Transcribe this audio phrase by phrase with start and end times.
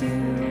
[0.00, 0.49] to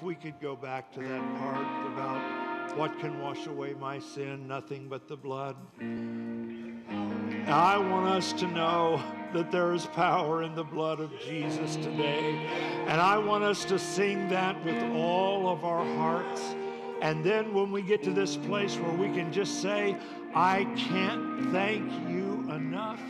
[0.00, 4.48] if we could go back to that part about what can wash away my sin,
[4.48, 5.54] nothing but the blood.
[7.46, 9.02] I want us to know
[9.34, 12.34] that there is power in the blood of Jesus today.
[12.86, 16.40] And I want us to sing that with all of our hearts.
[17.02, 19.98] And then when we get to this place where we can just say,
[20.34, 23.02] I can't thank you enough,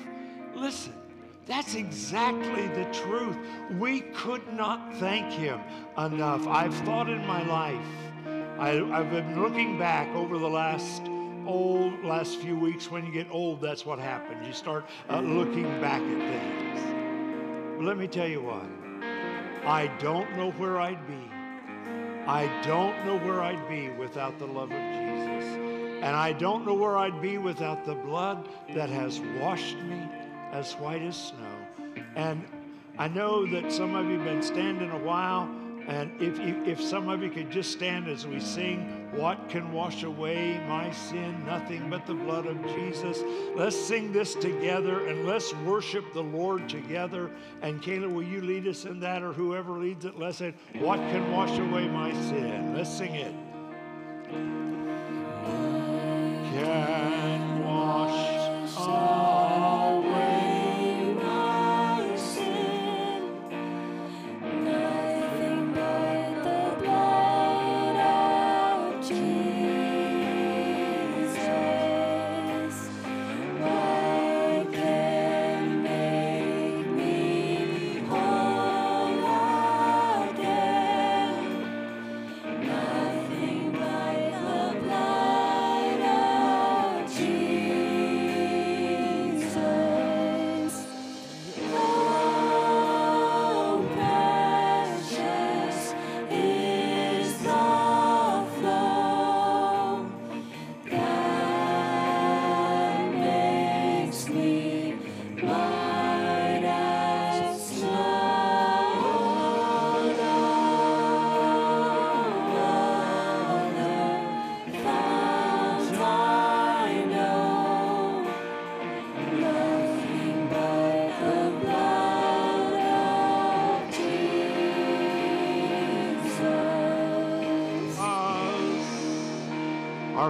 [0.57, 1.00] listen.
[1.47, 3.37] That's exactly the truth.
[3.79, 5.61] We could not thank him
[5.99, 6.47] enough.
[6.47, 7.87] I've thought in my life,
[8.59, 11.03] I, have been looking back over the last
[11.47, 12.91] old last few weeks.
[12.91, 14.47] When you get old, that's what happens.
[14.47, 17.77] You start uh, looking back at things.
[17.77, 18.67] But let me tell you what.
[19.67, 21.31] I don't know where I'd be.
[22.27, 25.45] I don't know where I'd be without the love of Jesus.
[26.03, 30.09] And I don't know where I'd be without the blood that has washed me
[30.53, 31.95] as white as snow.
[32.17, 32.45] And
[32.99, 35.49] I know that some of you have been standing a while,
[35.87, 39.73] and if, you, if some of you could just stand as we sing, What Can
[39.73, 41.45] Wash Away My Sin?
[41.47, 43.23] Nothing but the blood of Jesus.
[43.57, 47.31] Let's sing this together and let's worship the Lord together.
[47.63, 50.19] And Kayla, will you lead us in that or whoever leads it?
[50.19, 52.75] Let's say, What can wash away my sin?
[52.75, 53.35] Let's sing it.
[56.53, 59.20] Can wash away.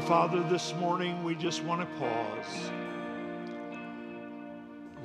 [0.01, 2.71] Our Father, this morning we just want to pause.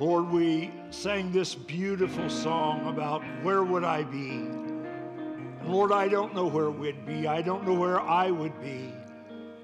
[0.00, 4.48] Lord, we sang this beautiful song about where would I be?
[4.48, 7.26] And Lord, I don't know where we'd be.
[7.26, 8.90] I don't know where I would be.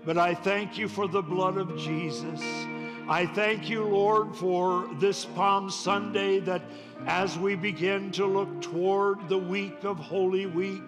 [0.04, 2.42] But I thank you for the blood of Jesus.
[3.08, 6.60] I thank you, Lord, for this Palm Sunday that
[7.06, 10.82] as we begin to look toward the week of Holy Week,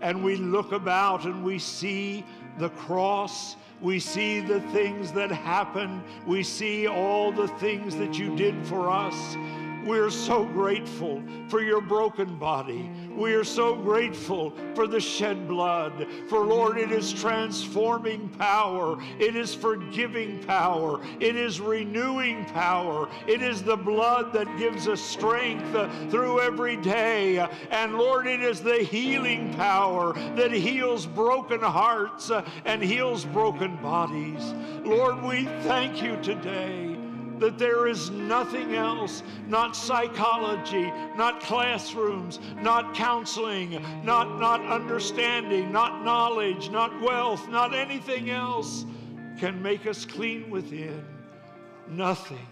[0.00, 2.24] and we look about and we see
[2.58, 8.34] the cross, we see the things that happened, we see all the things that you
[8.36, 9.36] did for us.
[9.84, 12.88] We're so grateful for your broken body.
[13.16, 16.06] We are so grateful for the shed blood.
[16.28, 19.02] For Lord, it is transforming power.
[19.18, 21.00] It is forgiving power.
[21.18, 23.08] It is renewing power.
[23.26, 27.38] It is the blood that gives us strength uh, through every day.
[27.70, 33.76] And Lord, it is the healing power that heals broken hearts uh, and heals broken
[33.76, 34.54] bodies.
[34.84, 36.91] Lord, we thank you today
[37.42, 46.04] that there is nothing else, not psychology, not classrooms, not counseling, not, not understanding, not
[46.04, 48.86] knowledge, not wealth, not anything else
[49.38, 51.04] can make us clean within.
[51.88, 52.46] Nothing,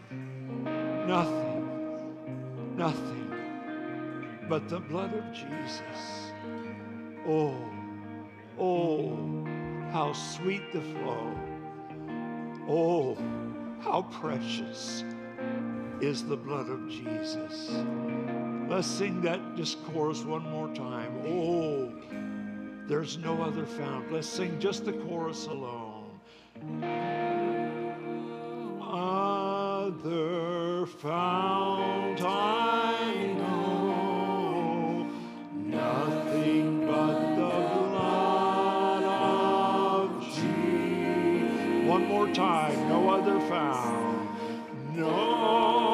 [1.07, 3.31] nothing, nothing
[4.49, 6.33] but the blood of Jesus.
[7.29, 7.57] Oh,
[8.59, 9.17] oh,
[9.93, 11.33] how sweet the flow.
[12.69, 13.17] Oh,
[13.81, 15.05] how precious
[16.01, 17.71] is the blood of Jesus.
[18.69, 19.41] Let's sing that
[19.93, 21.13] chorus one more time.
[21.27, 21.93] Oh,
[22.87, 24.13] there's no other fount.
[24.13, 26.21] Let's sing just the chorus alone.
[28.83, 35.09] Other fount I know,
[35.55, 41.87] nothing but the blood of Jesus.
[41.87, 42.90] One more time,
[44.97, 45.90] No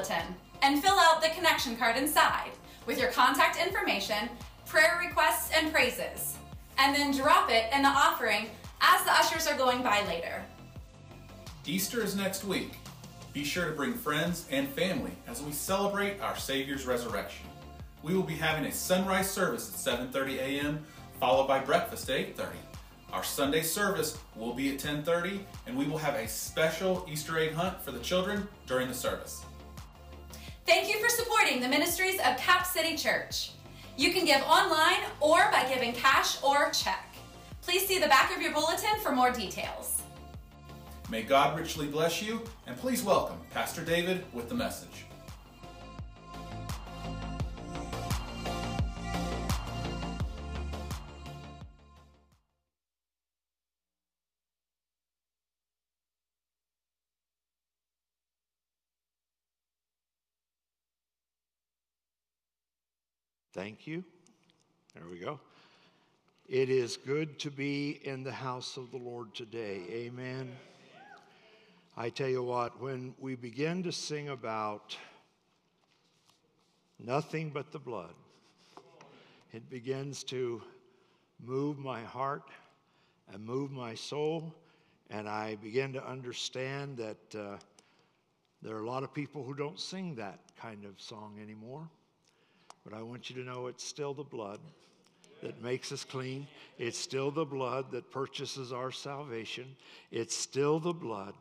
[0.00, 2.50] bulletin and fill out the connection card inside
[2.86, 4.28] with your contact information,
[4.66, 6.36] prayer requests, and praises,
[6.78, 8.46] and then drop it in the offering
[8.80, 10.42] as the ushers are going by later.
[11.66, 12.72] Easter is next week.
[13.32, 17.46] Be sure to bring friends and family as we celebrate our Savior's resurrection.
[18.02, 20.84] We will be having a sunrise service at 7:30 a.m.
[21.20, 22.56] followed by breakfast at 8:30.
[23.12, 27.52] Our Sunday service will be at 10:30 and we will have a special Easter egg
[27.52, 29.44] hunt for the children during the service.
[30.70, 33.50] Thank you for supporting the ministries of Cap City Church.
[33.96, 37.12] You can give online or by giving cash or check.
[37.60, 40.00] Please see the back of your bulletin for more details.
[41.10, 45.06] May God richly bless you and please welcome Pastor David with the message.
[63.60, 64.02] Thank you.
[64.94, 65.38] There we go.
[66.48, 69.82] It is good to be in the house of the Lord today.
[69.90, 70.50] Amen.
[71.94, 74.96] I tell you what, when we begin to sing about
[76.98, 78.14] nothing but the blood,
[79.52, 80.62] it begins to
[81.38, 82.48] move my heart
[83.30, 84.54] and move my soul.
[85.10, 87.58] And I begin to understand that uh,
[88.62, 91.90] there are a lot of people who don't sing that kind of song anymore.
[92.84, 94.60] But I want you to know it's still the blood
[95.42, 96.46] that makes us clean.
[96.78, 99.76] It's still the blood that purchases our salvation.
[100.10, 101.34] It's still the blood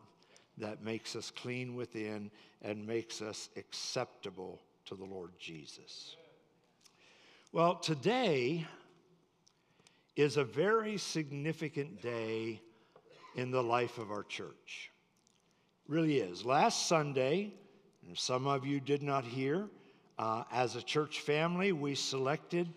[0.57, 6.15] that makes us clean within and makes us acceptable to the Lord Jesus.
[7.51, 8.67] Well, today
[10.15, 12.61] is a very significant day
[13.35, 14.91] in the life of our church.
[15.87, 16.43] It really is.
[16.43, 17.53] Last Sunday,
[18.05, 19.69] and some of you did not hear,
[20.19, 22.67] uh, as a church family, we selected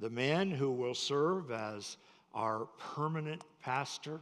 [0.00, 1.98] the man who will serve as
[2.34, 4.18] our permanent pastor,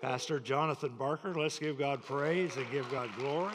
[0.00, 1.32] Pastor Jonathan Barker.
[1.32, 3.54] Let's give God praise and give God glory.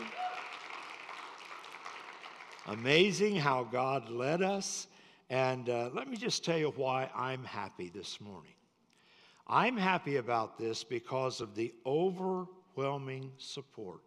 [2.67, 4.87] Amazing how God led us.
[5.29, 8.53] And uh, let me just tell you why I'm happy this morning.
[9.45, 14.01] I'm happy about this because of the overwhelming support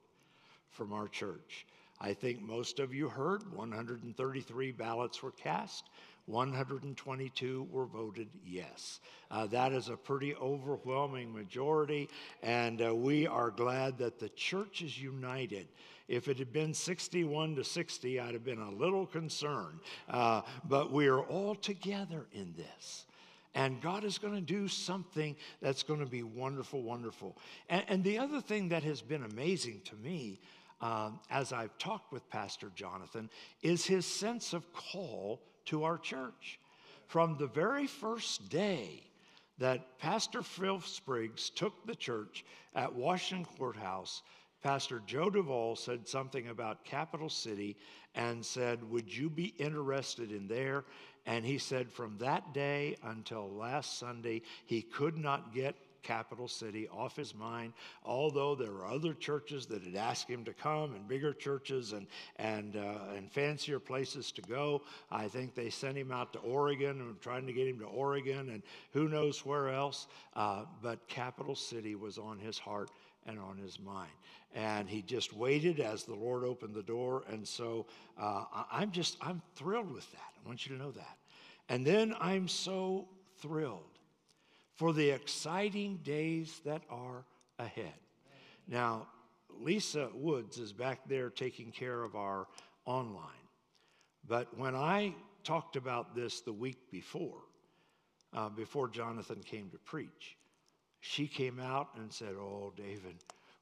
[0.70, 1.66] from our church.
[2.00, 5.90] I think most of you heard 133 ballots were cast.
[6.26, 9.00] 122 were voted yes.
[9.30, 12.08] Uh, that is a pretty overwhelming majority,
[12.42, 15.66] and uh, we are glad that the church is united.
[16.08, 19.80] If it had been 61 to 60, I'd have been a little concerned.
[20.08, 23.06] Uh, but we are all together in this.
[23.54, 27.36] And God is going to do something that's going to be wonderful, wonderful.
[27.68, 30.40] And, and the other thing that has been amazing to me
[30.80, 33.30] um, as I've talked with Pastor Jonathan,
[33.62, 36.58] is his sense of call to our church.
[37.06, 39.02] From the very first day
[39.58, 44.22] that Pastor Phil Spriggs took the church at Washington Courthouse,
[44.62, 47.76] Pastor Joe Duvall said something about Capital City
[48.14, 50.84] and said, Would you be interested in there?
[51.26, 56.88] And he said, From that day until last Sunday, he could not get capital city
[56.88, 57.72] off his mind,
[58.04, 62.06] although there were other churches that had asked him to come and bigger churches and,
[62.36, 64.82] and, uh, and fancier places to go.
[65.10, 68.50] I think they sent him out to Oregon and trying to get him to Oregon
[68.50, 70.06] and who knows where else.
[70.34, 72.90] Uh, but capital city was on his heart
[73.26, 74.10] and on his mind.
[74.54, 77.22] And he just waited as the Lord opened the door.
[77.30, 77.86] And so
[78.18, 80.32] uh, I'm just, I'm thrilled with that.
[80.44, 81.16] I want you to know that.
[81.68, 83.08] And then I'm so
[83.38, 83.89] thrilled
[84.80, 87.26] for the exciting days that are
[87.58, 87.92] ahead.
[88.66, 89.08] Now,
[89.60, 92.46] Lisa Woods is back there taking care of our
[92.86, 93.46] online.
[94.26, 95.14] But when I
[95.44, 97.42] talked about this the week before,
[98.32, 100.38] uh, before Jonathan came to preach,
[101.00, 103.16] she came out and said, Oh, David,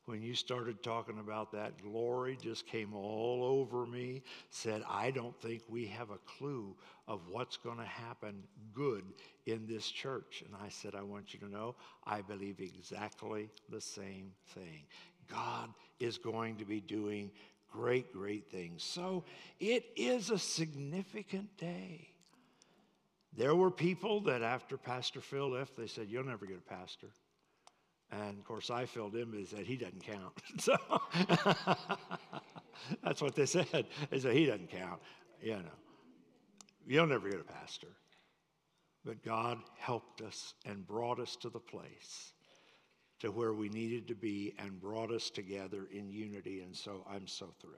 [0.08, 4.22] when you started talking about that, glory just came all over me.
[4.48, 6.74] Said, I don't think we have a clue
[7.06, 8.42] of what's going to happen
[8.72, 9.04] good
[9.44, 10.42] in this church.
[10.46, 11.74] And I said, I want you to know,
[12.06, 14.84] I believe exactly the same thing.
[15.30, 15.68] God
[16.00, 17.30] is going to be doing
[17.70, 18.82] great, great things.
[18.82, 19.24] So
[19.60, 22.08] it is a significant day.
[23.36, 27.08] There were people that after Pastor Phil left, they said, You'll never get a pastor.
[28.10, 30.32] And of course, I filled in, but said he doesn't count.
[30.58, 30.76] so
[33.02, 33.86] that's what they said.
[34.10, 35.00] They said he doesn't count.
[35.42, 35.78] You know,
[36.86, 37.88] you'll never get a pastor.
[39.04, 42.32] But God helped us and brought us to the place
[43.20, 46.60] to where we needed to be and brought us together in unity.
[46.60, 47.76] And so I'm so thrilled.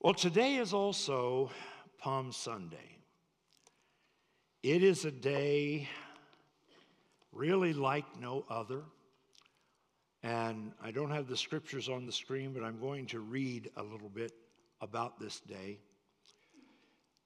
[0.00, 1.50] Well, today is also
[1.98, 2.98] Palm Sunday.
[4.62, 5.88] It is a day
[7.32, 8.82] really like no other.
[10.22, 13.82] And I don't have the scriptures on the screen, but I'm going to read a
[13.82, 14.32] little bit
[14.80, 15.78] about this day.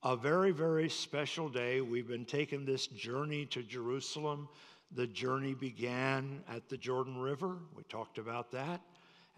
[0.03, 1.81] A very, very special day.
[1.81, 4.49] We've been taking this journey to Jerusalem.
[4.93, 7.59] The journey began at the Jordan River.
[7.75, 8.81] We talked about that.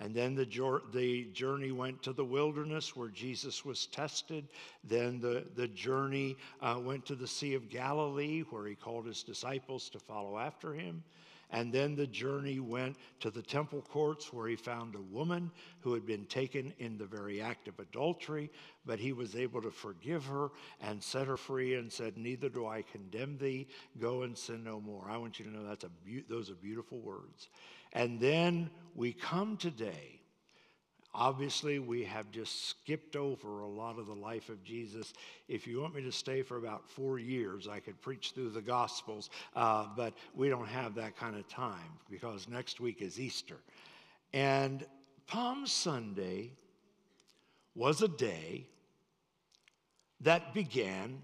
[0.01, 0.45] And then the,
[0.93, 4.49] the journey went to the wilderness where Jesus was tested.
[4.85, 9.25] Then the, the journey uh, went to the Sea of Galilee where he called his
[9.25, 11.03] disciples to follow after him.
[11.51, 15.95] And then the journey went to the temple courts where he found a woman who
[15.95, 18.51] had been taken in the very act of adultery,
[18.85, 20.51] but he was able to forgive her
[20.83, 23.67] and set her free and said, Neither do I condemn thee.
[23.99, 25.07] Go and sin no more.
[25.09, 27.49] I want you to know that's a be- those are beautiful words.
[27.93, 30.19] And then we come today
[31.15, 35.15] Obviously, we have just skipped over a lot of the life of Jesus.
[35.49, 38.63] If you want me to stay for about four years, I could preach through the
[38.63, 43.57] Gospels, uh, but we don't have that kind of time because next week is Easter.
[44.33, 44.87] And
[45.27, 46.53] Palm Sunday
[47.75, 48.69] was a day
[50.21, 51.21] that began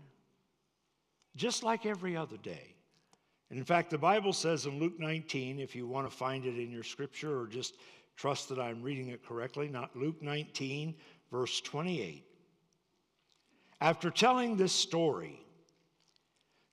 [1.37, 2.74] just like every other day.
[3.51, 6.59] And in fact, the Bible says in Luke 19, if you want to find it
[6.59, 7.77] in your scripture or just
[8.17, 10.95] Trust that I'm reading it correctly, not Luke 19,
[11.31, 12.25] verse 28.
[13.81, 15.41] After telling this story,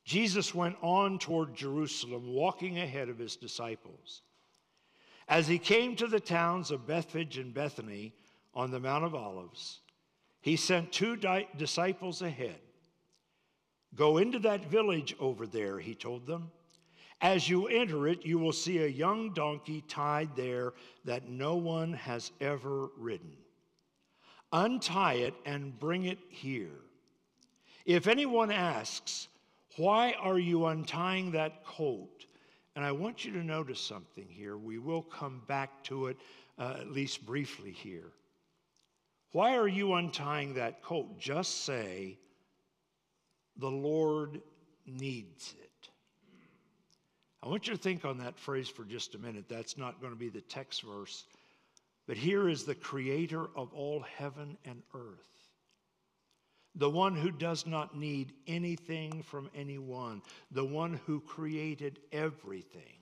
[0.05, 4.21] Jesus went on toward Jerusalem, walking ahead of his disciples.
[5.27, 8.13] As he came to the towns of Bethphage and Bethany
[8.53, 9.79] on the Mount of Olives,
[10.41, 12.59] he sent two di- disciples ahead.
[13.95, 16.51] Go into that village over there, he told them.
[17.21, 20.73] As you enter it, you will see a young donkey tied there
[21.05, 23.37] that no one has ever ridden.
[24.51, 26.79] Untie it and bring it here.
[27.85, 29.27] If anyone asks,
[29.77, 32.25] Why are you untying that colt?
[32.75, 34.57] And I want you to notice something here.
[34.57, 36.17] We will come back to it
[36.57, 38.11] uh, at least briefly here.
[39.31, 41.19] Why are you untying that colt?
[41.19, 42.17] Just say,
[43.57, 44.41] The Lord
[44.85, 45.70] needs it.
[47.43, 49.45] I want you to think on that phrase for just a minute.
[49.49, 51.25] That's not going to be the text verse.
[52.07, 55.49] But here is the creator of all heaven and earth,
[56.75, 62.97] the one who does not need anything from anyone, the one who created everything.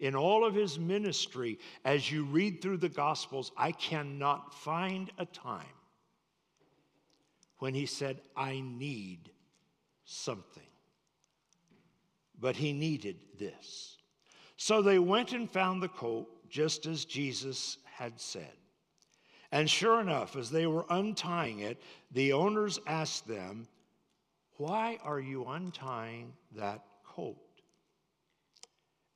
[0.00, 5.26] In all of his ministry, as you read through the Gospels, I cannot find a
[5.26, 5.66] time
[7.58, 9.30] when he said, I need
[10.04, 10.69] something
[12.40, 13.98] but he needed this.
[14.56, 18.52] So they went and found the colt just as Jesus had said.
[19.52, 21.80] And sure enough, as they were untying it,
[22.12, 23.66] the owners asked them,
[24.56, 27.36] Why are you untying that colt?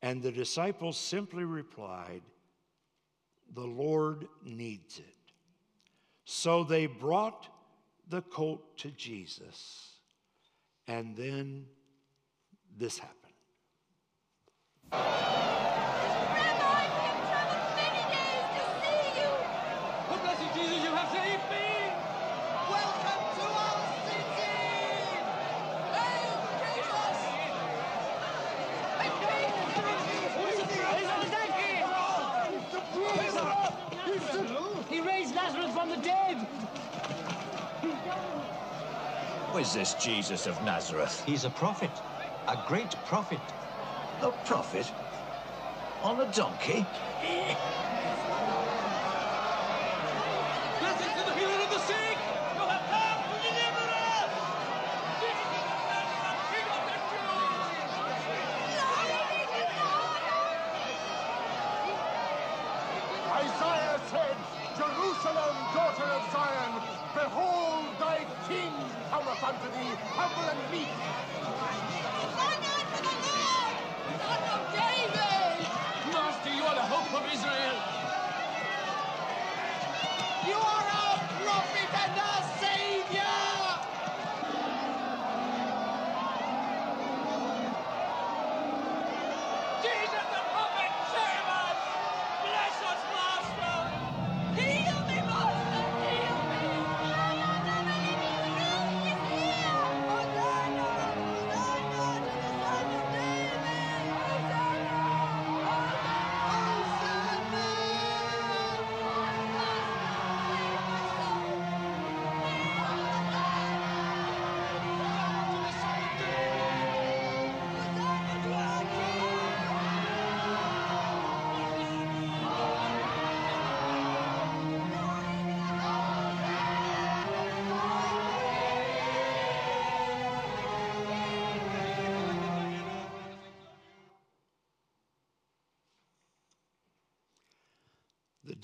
[0.03, 2.23] And the disciples simply replied,
[3.55, 5.05] The Lord needs it.
[6.25, 7.49] So they brought
[8.09, 9.93] the colt to Jesus,
[10.89, 11.67] and then
[12.79, 13.21] this happened.
[20.35, 21.67] Blessed Jesus, you have saved me.
[22.71, 24.55] Welcome to our city.
[34.91, 36.37] He raised Lazarus from the dead.
[39.51, 41.23] Who is this Jesus of Nazareth?
[41.25, 41.91] He's a prophet.
[42.47, 43.41] A great prophet.
[44.21, 44.93] A prophet?
[46.03, 46.87] On a donkey?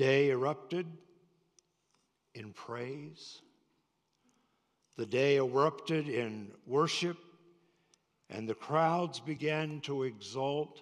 [0.01, 0.87] day erupted
[2.35, 3.43] in praise.
[4.97, 7.19] The day erupted in worship,
[8.31, 10.81] and the crowds began to exalt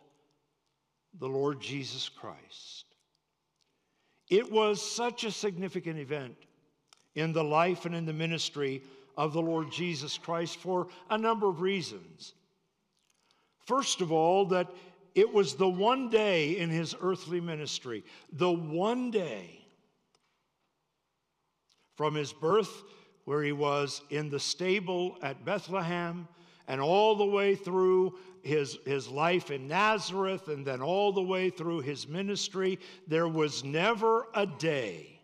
[1.18, 2.84] the Lord Jesus Christ.
[4.30, 6.36] It was such a significant event
[7.16, 8.82] in the life and in the ministry
[9.16, 12.34] of the Lord Jesus Christ for a number of reasons.
[13.66, 14.68] First of all, that
[15.18, 19.66] it was the one day in his earthly ministry, the one day
[21.96, 22.84] from his birth,
[23.24, 26.28] where he was in the stable at Bethlehem,
[26.68, 31.50] and all the way through his, his life in Nazareth, and then all the way
[31.50, 32.78] through his ministry,
[33.08, 35.18] there was never a day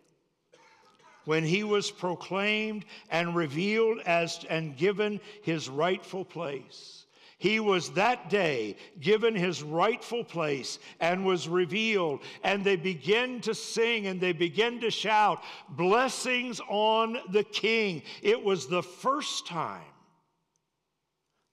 [1.23, 7.04] when he was proclaimed and revealed as and given his rightful place.
[7.45, 12.23] He was that day given his rightful place and was revealed.
[12.43, 18.01] And they begin to sing and they begin to shout, Blessings on the King.
[18.23, 19.93] It was the first time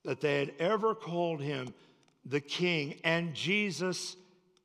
[0.07, 1.75] that they had ever called him
[2.25, 2.99] the King.
[3.05, 4.17] And Jesus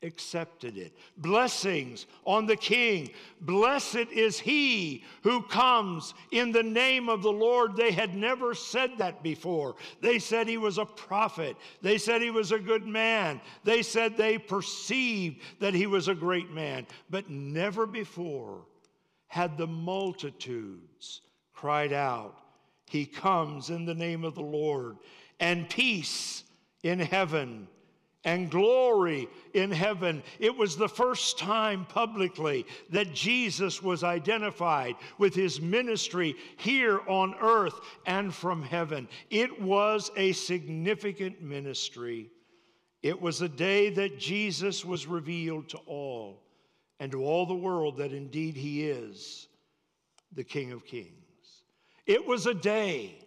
[0.04, 0.96] accepted it.
[1.18, 3.10] Blessings on the King.
[3.42, 7.76] Blessed is he who comes in the name of the Lord.
[7.76, 9.76] They had never said that before.
[10.02, 11.58] They said he was a prophet.
[11.82, 13.42] They said he was a good man.
[13.64, 16.86] They said they perceived that he was a great man.
[17.10, 18.66] But never before
[19.28, 21.22] had the multitudes
[21.54, 22.38] cried out,
[22.86, 24.98] He comes in the name of the Lord,
[25.40, 26.44] and peace
[26.84, 27.68] in heaven
[28.28, 30.22] and glory in heaven.
[30.38, 37.36] It was the first time publicly that Jesus was identified with his ministry here on
[37.40, 39.08] earth and from heaven.
[39.30, 42.30] It was a significant ministry.
[43.02, 46.44] It was a day that Jesus was revealed to all
[47.00, 49.48] and to all the world that indeed he is
[50.34, 51.14] the King of Kings.
[52.06, 53.20] It was a day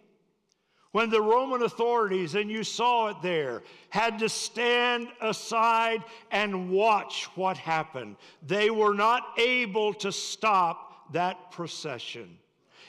[0.91, 7.29] when the Roman authorities, and you saw it there, had to stand aside and watch
[7.35, 8.17] what happened.
[8.45, 12.37] They were not able to stop that procession.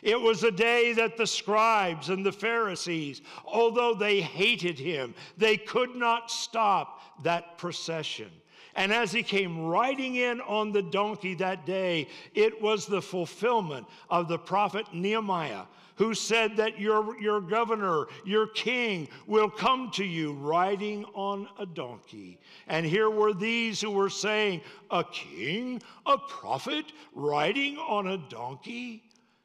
[0.03, 5.57] It was a day that the scribes and the Pharisees, although they hated him, they
[5.57, 8.31] could not stop that procession.
[8.75, 13.87] And as he came riding in on the donkey that day, it was the fulfillment
[14.11, 15.65] of the prophet Nehemiah
[16.03, 21.65] who said that your, your governor, your king, will come to you riding on a
[21.65, 22.41] donkey.
[22.67, 29.05] And here were these who were saying, A king, a prophet, riding on a donkey?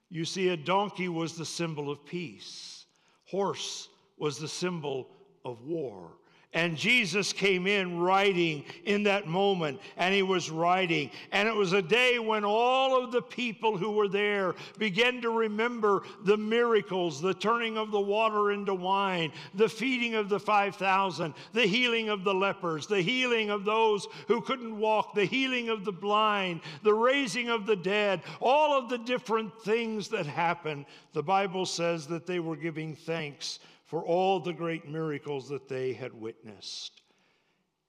[0.09, 2.87] You see, a donkey was the symbol of peace,
[3.25, 5.09] horse was the symbol
[5.45, 6.13] of war.
[6.57, 11.11] And Jesus came in riding in that moment, and he was riding.
[11.31, 15.29] And it was a day when all of the people who were there began to
[15.29, 21.35] remember the miracles the turning of the water into wine, the feeding of the 5,000,
[21.53, 25.85] the healing of the lepers, the healing of those who couldn't walk, the healing of
[25.85, 30.87] the blind, the raising of the dead, all of the different things that happened.
[31.13, 35.93] The Bible says that they were giving thanks for all the great miracles that they
[35.93, 37.01] had witnessed.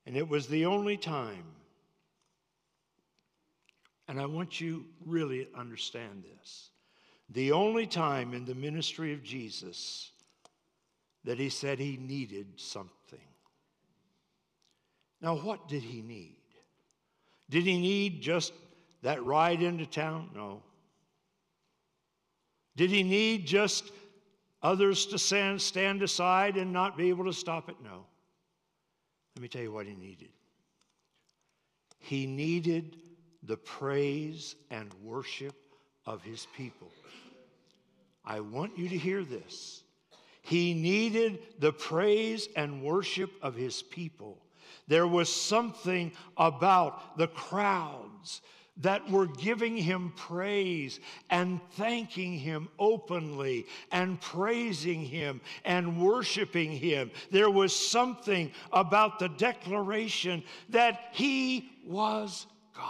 [0.07, 1.45] And it was the only time,
[4.09, 6.71] and I want you really to understand this
[7.31, 10.13] the only time in the ministry of Jesus
[11.25, 13.19] that he said he needed something.
[15.21, 16.37] Now, what did he need?
[17.51, 18.53] Did he need just
[19.03, 20.31] that ride into town?
[20.35, 20.63] No.
[22.77, 23.91] Did he need just
[24.69, 27.77] others to stand, stand aside and not be able to stop it?
[27.83, 28.05] No.
[29.35, 30.29] Let me tell you what he needed.
[31.99, 32.97] He needed
[33.43, 35.55] the praise and worship
[36.05, 36.89] of his people.
[38.25, 39.83] I want you to hear this.
[40.43, 44.37] He needed the praise and worship of his people.
[44.87, 48.43] There was something about the crowds
[48.79, 57.11] that were giving him praise and thanking him openly and praising him and worshiping him.
[57.31, 62.85] There was something about the declaration that he was God.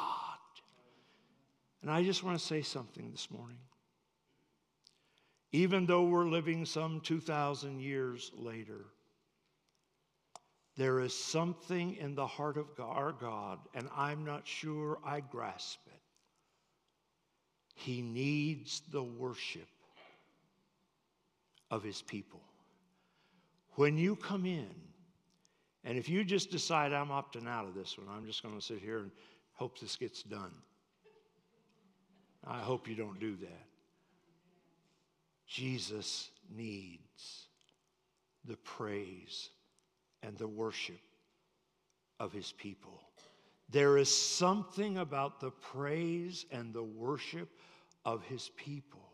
[1.82, 3.58] And I just want to say something this morning.
[5.52, 8.84] Even though we're living some 2,000 years later,
[10.78, 15.80] there is something in the heart of our God, and I'm not sure I grasp
[15.88, 16.00] it.
[17.74, 19.66] He needs the worship
[21.68, 22.40] of his people.
[23.74, 24.70] When you come in,
[25.82, 28.64] and if you just decide I'm opting out of this one, I'm just going to
[28.64, 29.10] sit here and
[29.54, 30.52] hope this gets done.
[32.46, 33.66] I hope you don't do that.
[35.48, 37.48] Jesus needs
[38.44, 39.50] the praise
[40.22, 41.00] and the worship
[42.20, 43.00] of his people.
[43.70, 47.48] There is something about the praise and the worship
[48.04, 49.08] of his people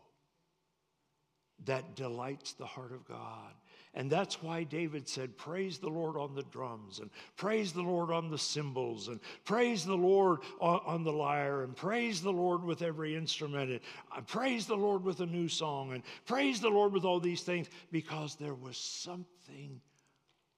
[1.65, 3.53] that delights the heart of God.
[3.93, 8.11] And that's why David said, Praise the Lord on the drums, and praise the Lord
[8.11, 12.81] on the cymbals, and praise the Lord on, the lyre, and praise the Lord with
[12.81, 13.79] every instrument, and
[14.15, 17.41] uh, praise the Lord with a new song, and praise the Lord with all these
[17.41, 19.79] things, because there was something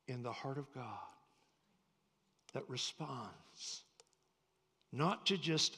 [0.07, 0.83] in the heart of God
[2.53, 3.83] that responds
[4.91, 5.77] not to just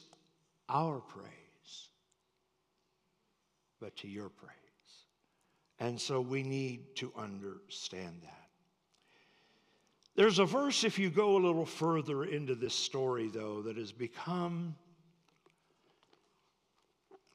[0.68, 1.88] our praise,
[3.80, 4.54] but to your praise.
[5.78, 8.36] And so we need to understand that.
[10.14, 13.92] There's a verse, if you go a little further into this story, though, that has
[13.92, 14.74] become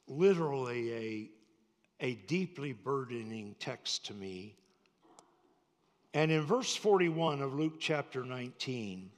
[0.07, 4.55] literally a, a deeply burdening text to me.
[6.15, 9.11] And in verse 41 of Luke chapter 19,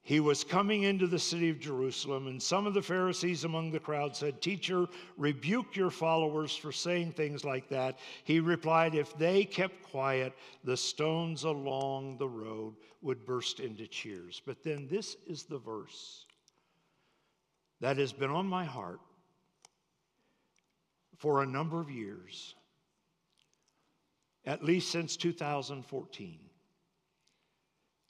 [0.00, 3.78] he was coming into the city of Jerusalem, and some of the Pharisees among the
[3.78, 4.86] crowd said, Teacher,
[5.18, 7.98] rebuke your followers for saying things like that.
[8.24, 10.32] He replied, If they kept quiet,
[10.64, 14.40] the stones along the road would burst into cheers.
[14.46, 16.24] But then this is the verse
[17.80, 19.00] that has been on my heart
[21.18, 22.54] for a number of years,
[24.44, 26.38] at least since 2014.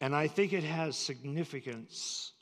[0.01, 2.33] And I think it has significance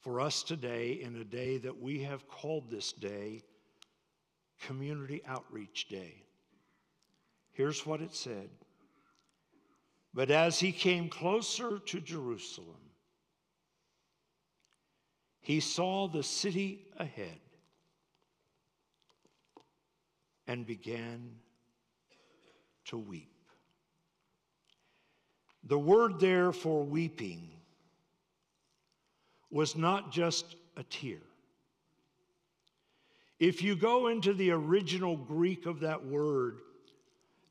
[0.00, 3.42] for us today in a day that we have called this day
[4.62, 6.24] Community Outreach Day.
[7.52, 8.48] Here's what it said
[10.14, 12.80] But as he came closer to Jerusalem,
[15.40, 17.40] he saw the city ahead
[20.46, 21.30] and began
[22.88, 23.32] to weep.
[25.64, 27.50] The word there for weeping
[29.50, 31.18] was not just a tear.
[33.38, 36.58] If you go into the original Greek of that word,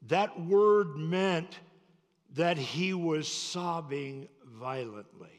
[0.08, 1.60] that word meant
[2.36, 5.37] that he was sobbing violently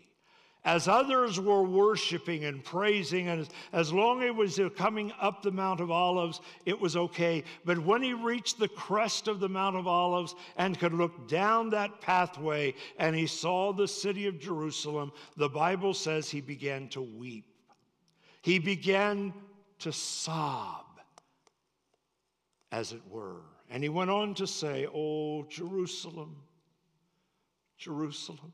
[0.68, 5.10] as others were worshiping and praising, and as, as long as he was uh, coming
[5.18, 7.42] up the Mount of Olives, it was okay.
[7.64, 11.70] But when he reached the crest of the Mount of Olives and could look down
[11.70, 17.00] that pathway and he saw the city of Jerusalem, the Bible says he began to
[17.00, 17.46] weep.
[18.42, 19.32] He began
[19.78, 20.84] to sob,
[22.72, 23.40] as it were.
[23.70, 26.36] And he went on to say, Oh, Jerusalem,
[27.78, 28.52] Jerusalem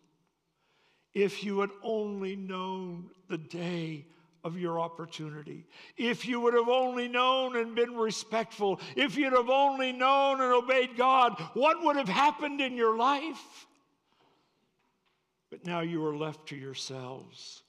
[1.15, 4.05] if you had only known the day
[4.45, 5.65] of your opportunity.
[5.97, 10.53] If you would have only known and been respectful, if you'd have only known and
[10.53, 13.67] obeyed God, what would have happened in your life?
[15.51, 17.64] But now you are left to yourselves.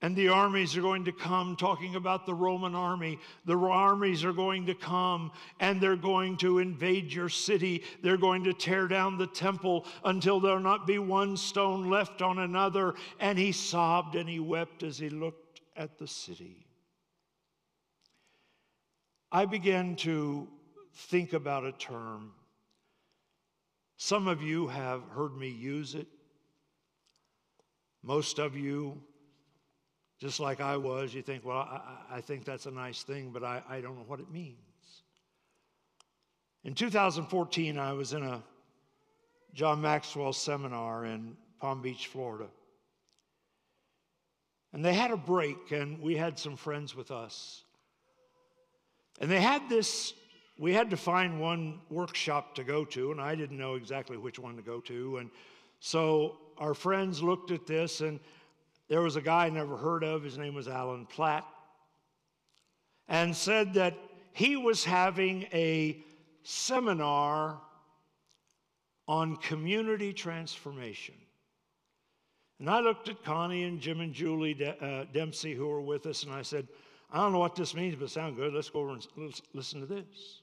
[0.00, 3.18] And the armies are going to come, talking about the Roman army.
[3.46, 7.82] The armies are going to come and they're going to invade your city.
[8.00, 12.38] They're going to tear down the temple until there'll not be one stone left on
[12.38, 12.94] another.
[13.18, 16.64] And he sobbed and he wept as he looked at the city.
[19.32, 20.48] I began to
[20.94, 22.32] think about a term.
[23.96, 26.06] Some of you have heard me use it.
[28.04, 29.02] Most of you
[30.18, 33.44] just like I was, you think, well, I, I think that's a nice thing, but
[33.44, 34.56] I, I don't know what it means.
[36.64, 38.42] In 2014, I was in a
[39.54, 42.48] John Maxwell seminar in Palm Beach, Florida.
[44.72, 47.62] And they had a break, and we had some friends with us.
[49.20, 50.12] And they had this,
[50.58, 54.38] we had to find one workshop to go to, and I didn't know exactly which
[54.38, 55.18] one to go to.
[55.18, 55.30] And
[55.80, 58.20] so our friends looked at this, and
[58.88, 61.46] there was a guy I never heard of, his name was Alan Platt,
[63.08, 63.94] and said that
[64.32, 66.02] he was having a
[66.42, 67.60] seminar
[69.06, 71.14] on community transformation.
[72.58, 76.06] And I looked at Connie and Jim and Julie De- uh, Dempsey, who were with
[76.06, 76.66] us, and I said,
[77.10, 78.52] I don't know what this means, but it sounds good.
[78.52, 79.06] Let's go over and
[79.54, 80.42] listen to this.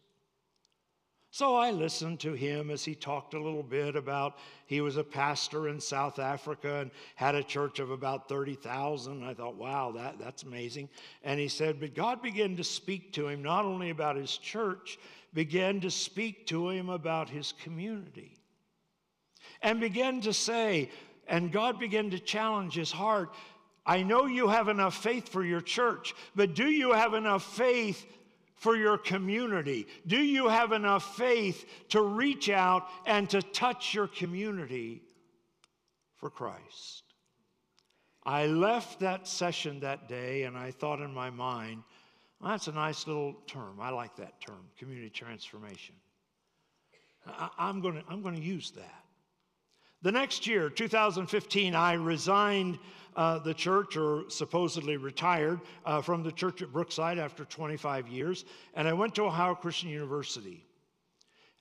[1.35, 5.03] So I listened to him as he talked a little bit about he was a
[5.03, 9.21] pastor in South Africa and had a church of about 30,000.
[9.21, 10.87] I thought, wow, that, that's amazing.
[11.25, 14.97] And he said, but God began to speak to him not only about his church,
[15.33, 18.37] began to speak to him about his community.
[19.61, 20.89] And began to say,
[21.27, 23.33] and God began to challenge his heart
[23.85, 28.03] I know you have enough faith for your church, but do you have enough faith
[28.55, 29.87] for your community?
[30.07, 35.01] Do you have enough faith to reach out and to touch your community
[36.15, 37.03] for Christ?
[38.23, 41.83] I left that session that day and I thought in my mind,
[42.39, 43.79] well, that's a nice little term.
[43.79, 45.95] I like that term, community transformation.
[47.27, 49.03] I, am going to I'm going to use that.
[50.01, 52.77] The next year, 2015, I resigned
[53.15, 58.45] uh, the church, or supposedly retired uh, from the church at Brookside after 25 years,
[58.73, 60.65] and I went to Ohio Christian University.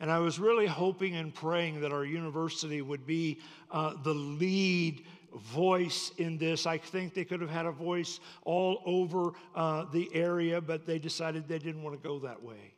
[0.01, 3.41] And I was really hoping and praying that our university would be
[3.71, 6.67] uh, the lead voice in this.
[6.67, 10.99] I think they could have had a voice all over uh, the area, but they
[10.99, 12.75] decided they didn't want to go that way.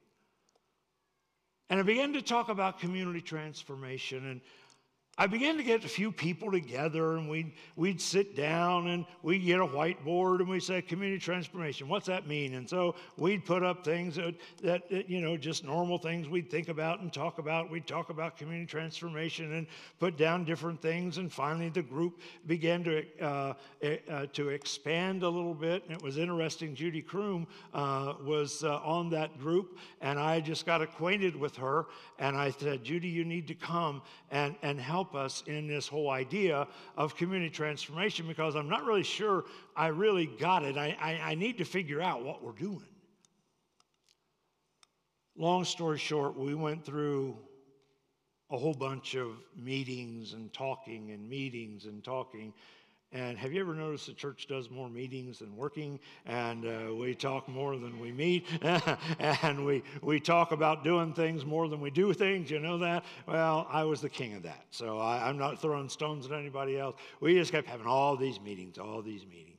[1.69, 4.31] And I began to talk about community transformation.
[4.31, 4.41] And
[5.19, 9.47] I began to get a few people together and we'd, we'd sit down and we'd
[9.47, 12.55] get a whiteboard and we'd say, community transformation, what's that mean?
[12.55, 16.69] And so we'd put up things that, that, you know, just normal things we'd think
[16.69, 17.71] about and talk about.
[17.71, 19.67] We'd talk about community transformation and
[19.99, 21.17] put down different things.
[21.17, 23.55] And finally, the group began to, uh,
[24.11, 25.85] uh, to expand a little bit.
[25.85, 26.75] And it was interesting.
[26.75, 31.87] Judy Kroom uh, was uh, on that group and I just got acquainted with her.
[32.19, 35.87] And I said, Judy, you need to come and, and help help us in this
[35.87, 39.45] whole idea of community transformation because I'm not really sure
[39.77, 40.77] I really got it.
[40.77, 42.83] I, I, I need to figure out what we're doing.
[45.37, 47.37] Long story short, we went through
[48.51, 52.53] a whole bunch of meetings and talking and meetings and talking
[53.13, 56.01] and have you ever noticed the church does more meetings than working?
[56.27, 58.47] And uh, we talk more than we meet.
[59.21, 62.51] and we, we talk about doing things more than we do things.
[62.51, 63.05] You know that?
[63.27, 64.67] Well, I was the king of that.
[64.71, 66.97] So I, I'm not throwing stones at anybody else.
[67.21, 69.57] We just kept having all these meetings, all these meetings.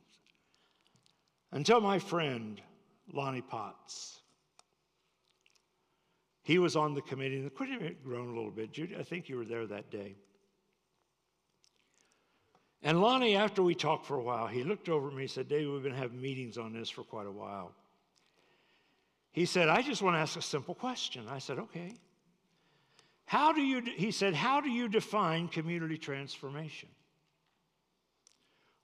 [1.50, 2.60] Until my friend,
[3.12, 4.20] Lonnie Potts,
[6.42, 7.40] he was on the committee.
[7.40, 8.72] The committee had grown a little bit.
[8.72, 10.16] Judy, I think you were there that day.
[12.82, 15.48] And Lonnie, after we talked for a while, he looked over at me and said,
[15.48, 17.72] David, we've been having meetings on this for quite a while.
[19.32, 21.24] He said, I just want to ask a simple question.
[21.28, 21.94] I said, okay.
[23.26, 26.88] How do you, he said, how do you define community transformation?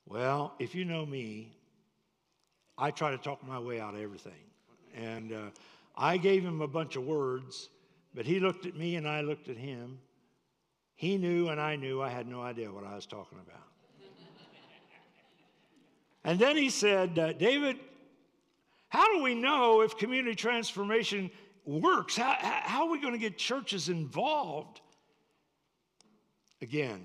[0.07, 1.57] Well, if you know me,
[2.77, 4.33] I try to talk my way out of everything.
[4.95, 5.51] And uh,
[5.97, 7.69] I gave him a bunch of words,
[8.15, 9.99] but he looked at me and I looked at him.
[10.97, 13.63] He knew and I knew I had no idea what I was talking about.
[16.25, 17.77] And then he said, uh, David,
[18.89, 21.31] how do we know if community transformation
[21.65, 22.17] works?
[22.17, 24.81] How, how are we going to get churches involved?
[26.63, 27.05] Again,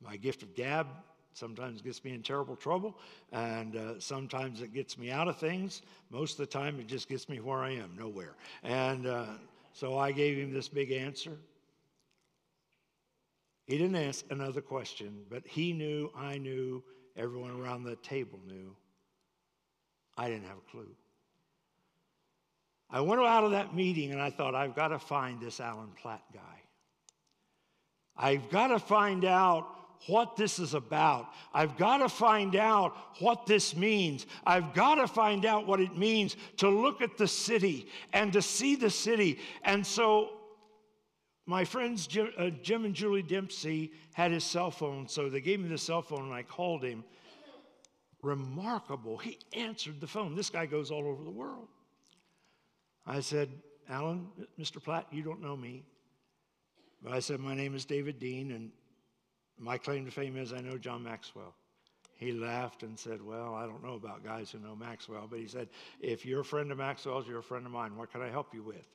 [0.00, 0.86] my gift of gab
[1.34, 2.98] sometimes gets me in terrible trouble,
[3.32, 5.82] and uh, sometimes it gets me out of things.
[6.10, 8.34] Most of the time, it just gets me where I am, nowhere.
[8.62, 9.26] And uh,
[9.72, 11.38] so I gave him this big answer.
[13.66, 16.82] He didn't ask another question, but he knew, I knew,
[17.16, 18.74] everyone around the table knew.
[20.16, 20.90] I didn't have a clue.
[22.90, 25.90] I went out of that meeting and I thought, I've got to find this Alan
[26.00, 26.40] Platt guy.
[28.16, 29.66] I've got to find out
[30.06, 31.28] what this is about.
[31.54, 34.26] I've got to find out what this means.
[34.44, 38.42] I've got to find out what it means to look at the city and to
[38.42, 39.38] see the city.
[39.64, 40.30] And so
[41.46, 45.60] my friends Jim, uh, Jim, and Julie Dempsey had his cell phone, so they gave
[45.60, 47.04] me the cell phone and I called him.
[48.22, 49.18] Remarkable.
[49.18, 50.36] He answered the phone.
[50.36, 51.66] This guy goes all over the world.
[53.04, 53.48] I said,
[53.88, 54.28] Alan,
[54.60, 54.80] Mr.
[54.80, 55.82] Platt, you don't know me.
[57.02, 58.70] But I said, My name is David Dean, and
[59.58, 61.54] my claim to fame is I know John Maxwell.
[62.14, 65.48] He laughed and said, Well, I don't know about guys who know Maxwell, but he
[65.48, 65.68] said,
[66.00, 67.96] If you're a friend of Maxwell's, you're a friend of mine.
[67.96, 68.86] What can I help you with?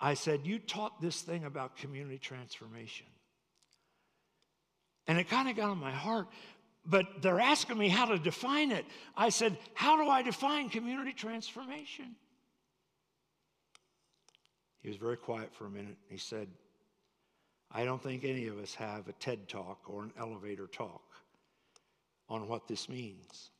[0.00, 3.06] I said, You taught this thing about community transformation.
[5.06, 6.26] And it kind of got on my heart,
[6.84, 8.84] but they're asking me how to define it.
[9.16, 12.16] I said, How do I define community transformation?
[14.80, 15.96] He was very quiet for a minute.
[16.08, 16.48] He said,
[17.72, 21.02] I don't think any of us have a TED talk or an elevator talk
[22.28, 23.50] on what this means.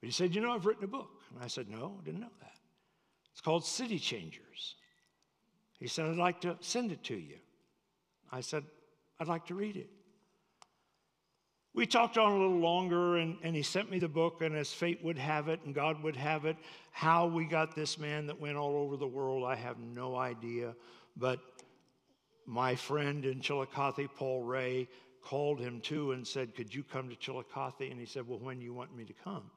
[0.00, 1.10] But he said, You know, I've written a book.
[1.34, 2.52] And I said, No, I didn't know that.
[3.32, 4.76] It's called City Changers.
[5.78, 7.36] He said, I'd like to send it to you.
[8.30, 8.64] I said,
[9.20, 9.88] I'd like to read it.
[11.74, 14.72] We talked on a little longer, and, and he sent me the book, and as
[14.72, 16.56] fate would have it, and God would have it,
[16.90, 20.74] how we got this man that went all over the world, I have no idea.
[21.16, 21.38] But
[22.46, 24.88] my friend in Chillicothe, Paul Ray,
[25.22, 27.90] called him too and said, Could you come to Chillicothe?
[27.90, 29.50] And he said, Well, when do you want me to come?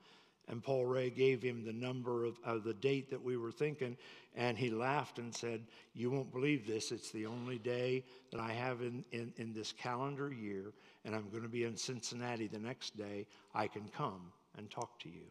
[0.51, 3.95] And Paul Ray gave him the number of, the date that we were thinking,
[4.35, 5.61] and he laughed and said,
[5.93, 6.91] You won't believe this.
[6.91, 10.73] It's the only day that I have in, in, in this calendar year,
[11.05, 13.27] and I'm going to be in Cincinnati the next day.
[13.55, 15.25] I can come and talk to you.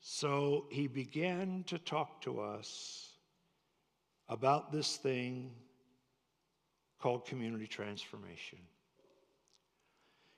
[0.00, 3.10] So he began to talk to us
[4.30, 5.50] about this thing
[6.98, 8.60] called community transformation.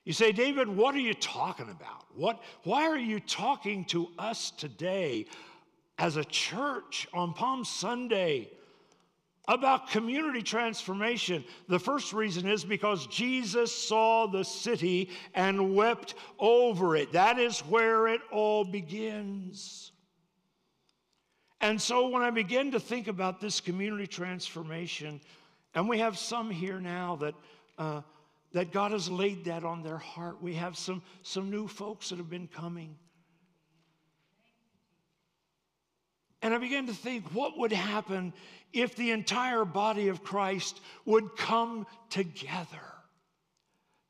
[0.03, 2.05] You say, David, what are you talking about?
[2.15, 5.27] What, why are you talking to us today
[5.99, 8.49] as a church on Palm Sunday
[9.47, 11.43] about community transformation?
[11.67, 17.11] The first reason is because Jesus saw the city and wept over it.
[17.11, 19.91] That is where it all begins.
[21.61, 25.21] And so when I begin to think about this community transformation,
[25.75, 27.35] and we have some here now that,
[27.77, 28.01] uh,
[28.53, 30.41] that God has laid that on their heart.
[30.41, 32.95] We have some, some new folks that have been coming.
[36.41, 38.33] And I began to think, what would happen
[38.73, 42.79] if the entire body of Christ would come together?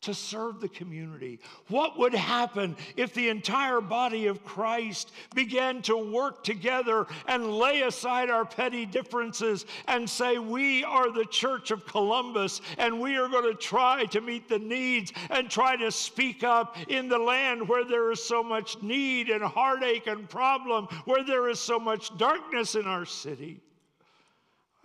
[0.01, 1.39] To serve the community?
[1.67, 7.81] What would happen if the entire body of Christ began to work together and lay
[7.81, 13.27] aside our petty differences and say, We are the Church of Columbus and we are
[13.27, 17.67] going to try to meet the needs and try to speak up in the land
[17.67, 22.17] where there is so much need and heartache and problem, where there is so much
[22.17, 23.61] darkness in our city?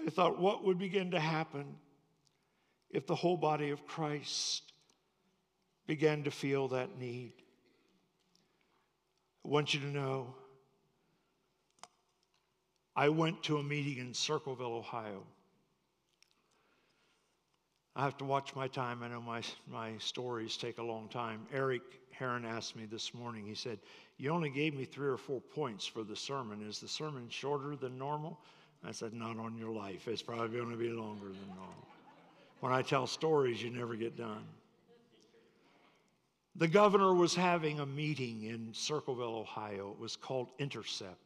[0.05, 1.77] I thought, what would begin to happen
[2.91, 4.66] if the whole body of Christ
[5.87, 7.33] began to feel that need.
[9.45, 10.35] I want you to know
[12.97, 15.23] I went to a meeting in Circleville, Ohio.
[17.95, 19.03] I have to watch my time.
[19.03, 21.47] I know my, my stories take a long time.
[21.53, 23.79] Eric Heron asked me this morning, he said,
[24.19, 26.67] You only gave me three or four points for the sermon.
[26.67, 28.39] Is the sermon shorter than normal?
[28.85, 30.09] I said, Not on your life.
[30.09, 31.87] It's probably going to be longer than normal.
[32.61, 34.45] When I tell stories, you never get done
[36.59, 39.91] the governor was having a meeting in Circleville, Ohio.
[39.91, 41.19] It was called Intercept.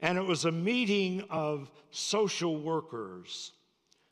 [0.00, 3.52] And it was a meeting of social workers.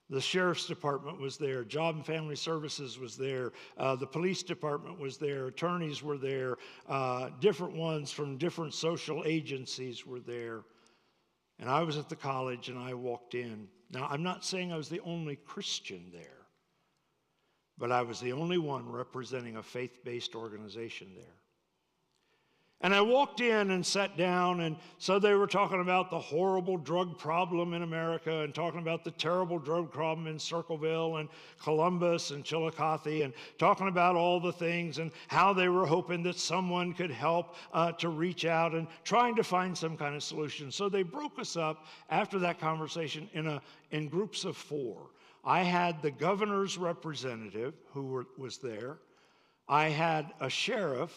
[0.09, 5.01] The sheriff's department was there, Job and Family Services was there, uh, the police department
[5.01, 10.65] was there, attorneys were there, uh, different ones from different social agencies were there.
[11.59, 13.69] And I was at the college and I walked in.
[13.91, 16.42] Now, I'm not saying I was the only Christian there
[17.79, 21.43] but I was the only one representing a faith based organization there.
[22.85, 26.77] And I walked in and sat down, and so they were talking about the horrible
[26.77, 31.29] drug problem in America and talking about the terrible drug problem in Circleville and
[31.63, 36.37] Columbus and Chillicothe and talking about all the things and how they were hoping that
[36.37, 40.73] someone could help uh, to reach out and trying to find some kind of solution.
[40.73, 43.63] So they broke us up after that conversation in, a,
[43.93, 45.11] in groups of four.
[45.45, 48.99] I had the governor's representative who were, was there.
[49.69, 51.13] I had a sheriff,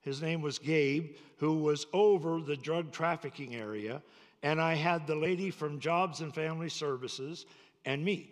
[0.00, 4.02] his name was Gabe, who was over the drug trafficking area.
[4.42, 7.46] And I had the lady from Jobs and Family Services
[7.84, 8.30] and me.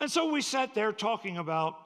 [0.00, 1.78] And so we sat there talking about,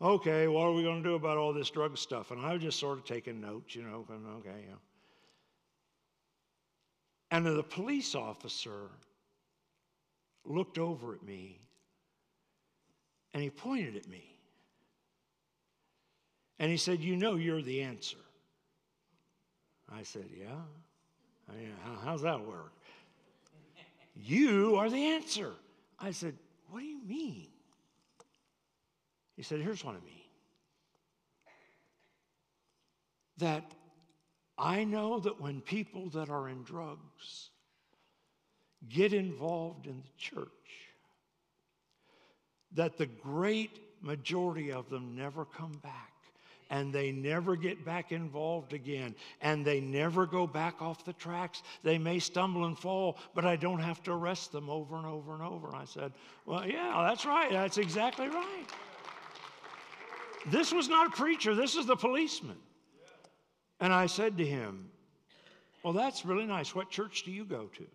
[0.00, 2.30] okay, what are we going to do about all this drug stuff?
[2.30, 4.06] And I was just sort of taking notes, you know,
[4.38, 4.78] okay, you know.
[7.30, 8.90] And the police officer
[10.44, 11.60] looked over at me
[13.32, 14.24] and he pointed at me.
[16.58, 18.18] And he said, You know, you're the answer.
[19.90, 20.60] I said, Yeah.
[21.48, 22.72] I mean, how, how's that work?
[24.14, 25.52] you are the answer.
[25.98, 26.34] I said,
[26.68, 27.48] What do you mean?
[29.36, 30.16] He said, Here's what I mean
[33.38, 33.64] that
[34.58, 37.50] I know that when people that are in drugs
[38.88, 40.48] get involved in the church,
[42.72, 46.10] that the great majority of them never come back
[46.70, 51.62] and they never get back involved again and they never go back off the tracks.
[51.82, 55.34] They may stumble and fall, but I don't have to arrest them over and over
[55.34, 55.74] and over.
[55.74, 56.12] I said,
[56.46, 57.50] Well, yeah, that's right.
[57.50, 58.66] That's exactly right.
[60.46, 62.56] This was not a preacher, this is the policeman.
[63.80, 64.90] And I said to him,
[65.82, 66.74] Well, that's really nice.
[66.74, 67.86] What church do you go to?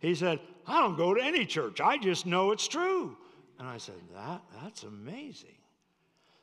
[0.00, 1.80] He said, I don't go to any church.
[1.80, 3.16] I just know it's true.
[3.58, 5.57] And I said, that, That's amazing.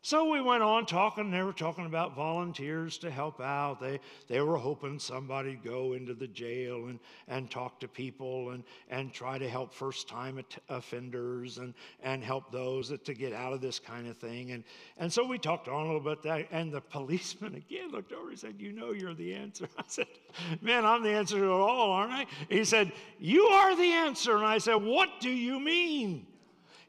[0.05, 1.31] So we went on talking.
[1.31, 3.79] They were talking about volunteers to help out.
[3.81, 8.63] They, they were hoping somebody'd go into the jail and, and talk to people and,
[8.91, 10.39] and try to help first time
[10.69, 14.51] offenders and, and help those that, to get out of this kind of thing.
[14.51, 14.63] And,
[14.99, 16.49] and so we talked on a little bit that.
[16.51, 19.67] And the policeman again looked over and said, You know, you're the answer.
[19.79, 20.05] I said,
[20.61, 22.27] Man, I'm the answer to it all, aren't I?
[22.47, 24.37] He said, You are the answer.
[24.37, 26.27] And I said, What do you mean?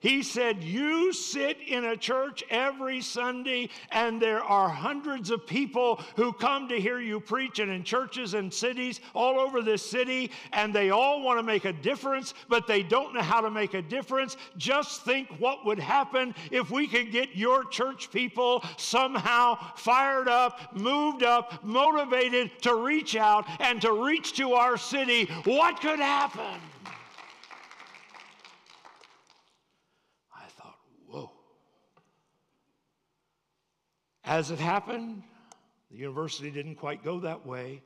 [0.07, 6.00] He said, You sit in a church every Sunday, and there are hundreds of people
[6.14, 10.30] who come to hear you preach, and in churches and cities all over this city,
[10.52, 13.74] and they all want to make a difference, but they don't know how to make
[13.74, 14.36] a difference.
[14.57, 20.72] Just think what would happen if we could get your church people somehow fired up,
[20.72, 25.24] moved up, motivated to reach out and to reach to our city.
[25.42, 26.61] What could happen?
[34.27, 35.22] As it happened,
[35.89, 37.81] the university didn't quite go that way,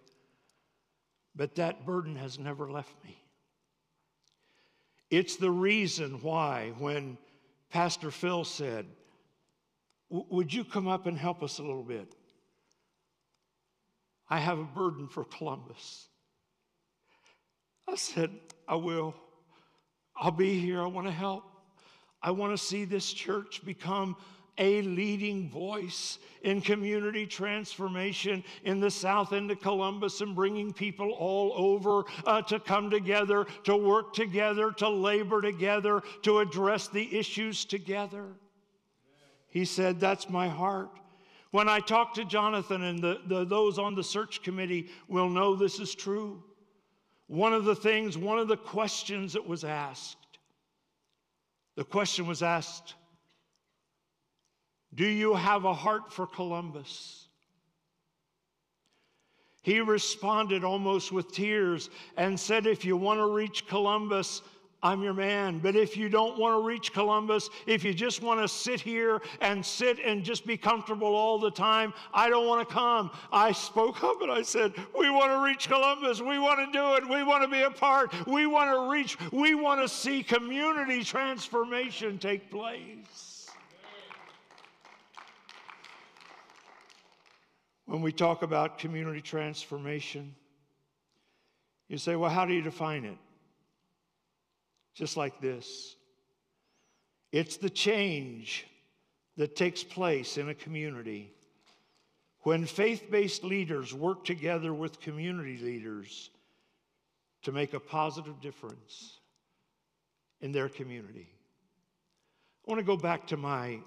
[1.36, 3.22] but that burden has never left me.
[5.11, 7.18] It's the reason why, when
[7.68, 8.86] Pastor Phil said,
[10.09, 12.14] Would you come up and help us a little bit?
[14.30, 16.09] I have a burden for Columbus.
[17.86, 18.30] I said,
[18.66, 19.14] I will.
[20.16, 20.80] I'll be here.
[20.80, 21.45] I want to help.
[22.22, 24.16] I want to see this church become
[24.61, 31.11] a leading voice in community transformation in the south end of Columbus and bringing people
[31.12, 37.18] all over uh, to come together, to work together, to labor together, to address the
[37.18, 38.26] issues together.
[39.48, 40.90] He said, That's my heart.
[41.50, 45.56] When I talk to Jonathan and the, the, those on the search committee will know
[45.56, 46.44] this is true.
[47.26, 50.38] One of the things, one of the questions that was asked,
[51.76, 52.94] the question was asked,
[54.95, 57.28] do you have a heart for Columbus?
[59.62, 64.43] He responded almost with tears and said, If you want to reach Columbus,
[64.82, 65.59] I'm your man.
[65.59, 69.20] But if you don't want to reach Columbus, if you just want to sit here
[69.43, 73.11] and sit and just be comfortable all the time, I don't want to come.
[73.30, 76.22] I spoke up and I said, We want to reach Columbus.
[76.22, 77.09] We want to do it.
[77.09, 78.14] We want to be a part.
[78.26, 79.18] We want to reach.
[79.30, 83.30] We want to see community transformation take place.
[87.91, 90.36] When we talk about community transformation,
[91.88, 93.18] you say, well, how do you define it?
[94.95, 95.97] Just like this
[97.32, 98.64] it's the change
[99.36, 101.32] that takes place in a community
[102.43, 106.30] when faith based leaders work together with community leaders
[107.43, 109.18] to make a positive difference
[110.41, 111.28] in their community.
[112.64, 113.80] I want to go back to my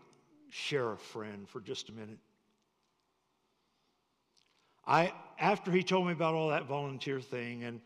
[0.49, 2.19] sheriff friend for just a minute.
[4.85, 7.81] I, after he told me about all that volunteer thing, and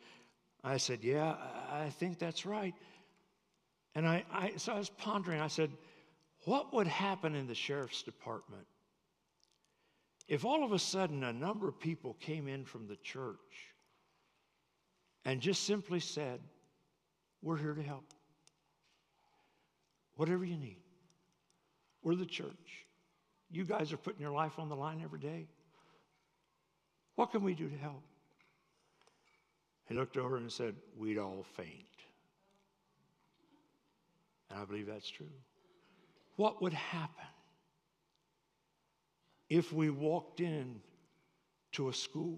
[0.63, 1.35] I said, Yeah,
[1.71, 2.73] I think that's right.
[3.95, 5.71] And I, I, so I was pondering, I said,
[6.45, 8.65] What would happen in the sheriff's department
[10.27, 13.73] if all of a sudden a number of people came in from the church
[15.23, 16.39] and just simply said,
[17.41, 18.05] We're here to help.
[20.15, 20.81] Whatever you need,
[22.01, 22.85] we're the church.
[23.51, 25.47] You guys are putting your life on the line every day.
[27.17, 28.03] What can we do to help?
[29.89, 31.67] He looked over and said, We'd all faint.
[34.51, 35.25] And I believe that's true.
[36.35, 37.25] What would happen
[39.49, 40.79] if we walked in
[41.71, 42.37] to a school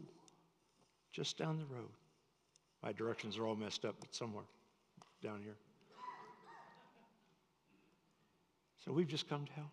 [1.11, 1.91] just down the road?
[2.81, 4.45] My directions are all messed up, but somewhere
[5.21, 5.57] down here.
[8.85, 9.71] So we've just come to help.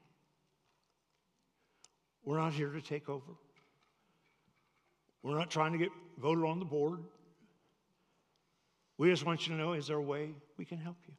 [2.25, 3.35] We're not here to take over.
[5.27, 7.01] We're not trying to get voted on the board.
[8.97, 11.14] We just want you to know is there a way we can help you?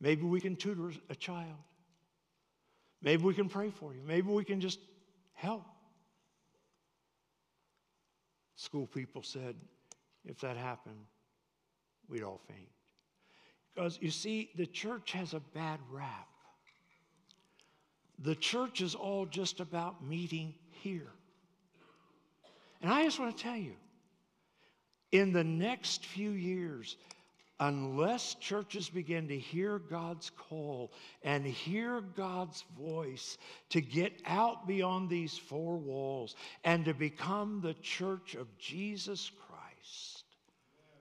[0.00, 1.54] Maybe we can tutor a child.
[3.02, 4.00] Maybe we can pray for you.
[4.04, 4.80] Maybe we can just
[5.34, 5.64] help.
[8.56, 9.54] School people said,
[10.24, 10.98] if that happened,
[12.08, 12.68] we'd all faint.
[13.72, 16.26] Because you see, the church has a bad rap.
[18.18, 21.12] The church is all just about meeting here.
[22.82, 23.74] And I just want to tell you,
[25.12, 26.96] in the next few years,
[27.60, 33.38] unless churches begin to hear God's call and hear God's voice
[33.70, 40.24] to get out beyond these four walls and to become the church of Jesus Christ,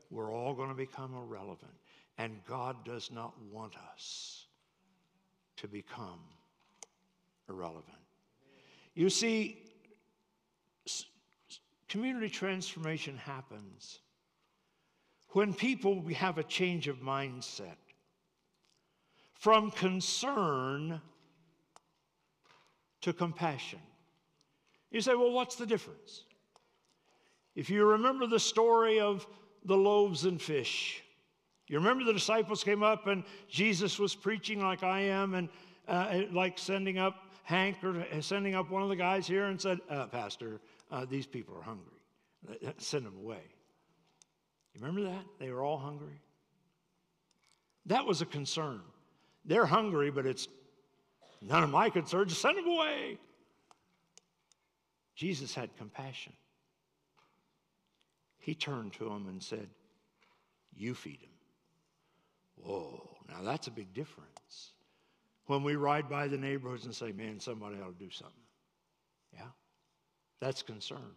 [0.09, 1.73] we're all going to become irrelevant.
[2.17, 4.45] And God does not want us
[5.57, 6.21] to become
[7.49, 7.97] irrelevant.
[8.93, 9.64] You see,
[11.87, 13.99] community transformation happens
[15.29, 17.75] when people have a change of mindset
[19.33, 21.01] from concern
[23.01, 23.79] to compassion.
[24.91, 26.23] You say, well, what's the difference?
[27.55, 29.27] If you remember the story of
[29.65, 31.03] the loaves and fish,
[31.67, 35.49] you remember the disciples came up and Jesus was preaching like I am and
[35.87, 39.79] uh, like sending up Hank or sending up one of the guys here and said,
[39.89, 40.59] uh, Pastor,
[40.91, 41.91] uh, these people are hungry.
[42.77, 43.41] Send them away.
[44.73, 45.25] You remember that?
[45.39, 46.21] They were all hungry.
[47.87, 48.81] That was a concern.
[49.45, 50.47] They're hungry, but it's
[51.41, 52.27] none of my concern.
[52.27, 53.17] Just send them away.
[55.15, 56.33] Jesus had compassion.
[58.39, 59.67] He turned to them and said,
[60.75, 61.29] You feed them.
[62.57, 64.73] Whoa, now that's a big difference.
[65.47, 68.44] When we ride by the neighborhoods and say, Man, somebody ought to do something.
[70.39, 71.15] That's concern.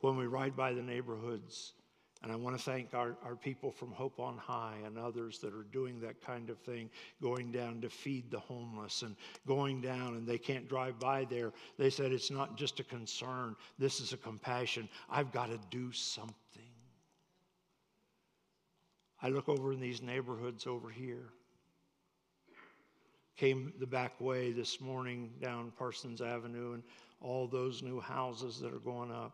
[0.00, 1.72] When we ride by the neighborhoods
[2.24, 5.52] and I want to thank our, our people from Hope on High and others that
[5.52, 6.88] are doing that kind of thing,
[7.20, 9.14] going down to feed the homeless and
[9.46, 11.52] going down and they can't drive by there.
[11.76, 14.88] They said it's not just a concern, this is a compassion.
[15.10, 16.34] I've got to do something.
[19.20, 21.28] I look over in these neighborhoods over here.
[23.36, 26.82] Came the back way this morning down Parsons Avenue and
[27.24, 29.32] all those new houses that are going up.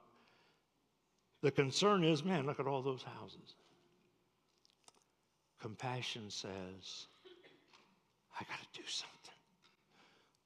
[1.42, 3.56] The concern is, man, look at all those houses.
[5.60, 7.06] Compassion says,
[8.38, 9.19] I got to do something.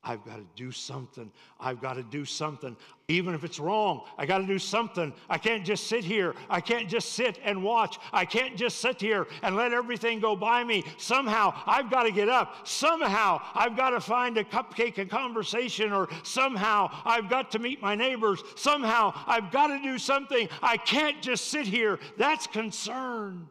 [0.04, 1.30] I've got to do something.
[1.58, 2.76] I've got to do something.
[3.08, 5.12] Even if it's wrong, I got to do something.
[5.28, 6.34] I can't just sit here.
[6.50, 7.98] I can't just sit and watch.
[8.12, 10.84] I can't just sit here and let everything go by me.
[10.98, 12.66] Somehow, I've got to get up.
[12.66, 17.80] Somehow, I've got to find a cupcake and conversation, or somehow, I've got to meet
[17.80, 18.42] my neighbors.
[18.56, 20.48] Somehow, I've got to do something.
[20.62, 21.98] I can't just sit here.
[22.18, 23.48] That's concern.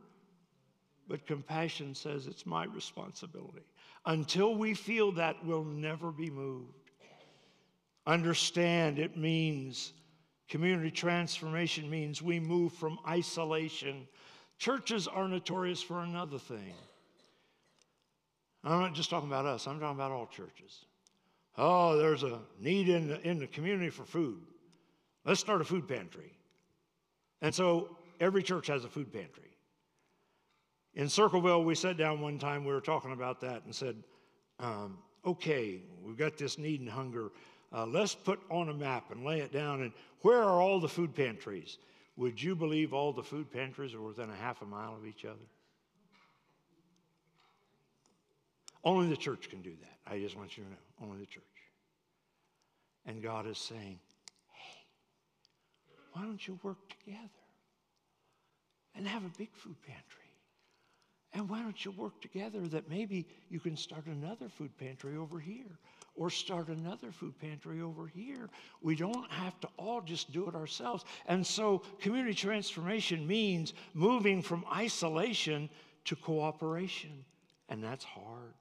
[1.08, 3.64] But compassion says it's my responsibility.
[4.06, 6.91] Until we feel that, we'll never be moved.
[8.06, 9.93] Understand it means
[10.49, 14.08] community transformation means we move from isolation.
[14.58, 16.74] Churches are notorious for another thing.
[18.64, 20.86] I'm not just talking about us, I'm talking about all churches.
[21.58, 24.41] Oh, there's a need in the, in the community for food.
[25.26, 26.34] Let's start a food pantry.
[27.41, 29.53] And so every church has a food pantry.
[30.95, 33.95] In Circleville, we sat down one time, we were talking about that and said,
[34.59, 37.31] um, okay, we've got this need and hunger.
[37.71, 39.81] Uh, let's put on a map and lay it down.
[39.81, 39.91] And
[40.21, 41.79] where are all the food pantries?
[42.15, 45.25] Would you believe all the food pantries are within a half a mile of each
[45.25, 45.45] other?
[48.83, 50.13] Only the church can do that.
[50.13, 50.75] I just want you to know.
[51.01, 51.43] Only the church.
[53.05, 53.99] And God is saying,
[54.51, 54.85] hey,
[56.11, 57.27] why don't you work together
[58.95, 60.22] and have a big food pantry?
[61.34, 65.39] And why don't you work together that maybe you can start another food pantry over
[65.39, 65.79] here
[66.15, 68.49] or start another food pantry over here?
[68.81, 71.05] We don't have to all just do it ourselves.
[71.25, 75.69] And so, community transformation means moving from isolation
[76.05, 77.25] to cooperation,
[77.67, 78.53] and that's hard.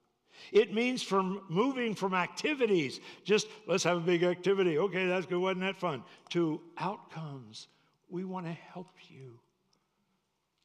[0.51, 4.79] It means from moving from activities, just let's have a big activity.
[4.79, 5.39] Okay, that's good.
[5.39, 6.03] Wasn't that fun?
[6.31, 7.69] To outcomes.
[8.09, 9.39] We want to help you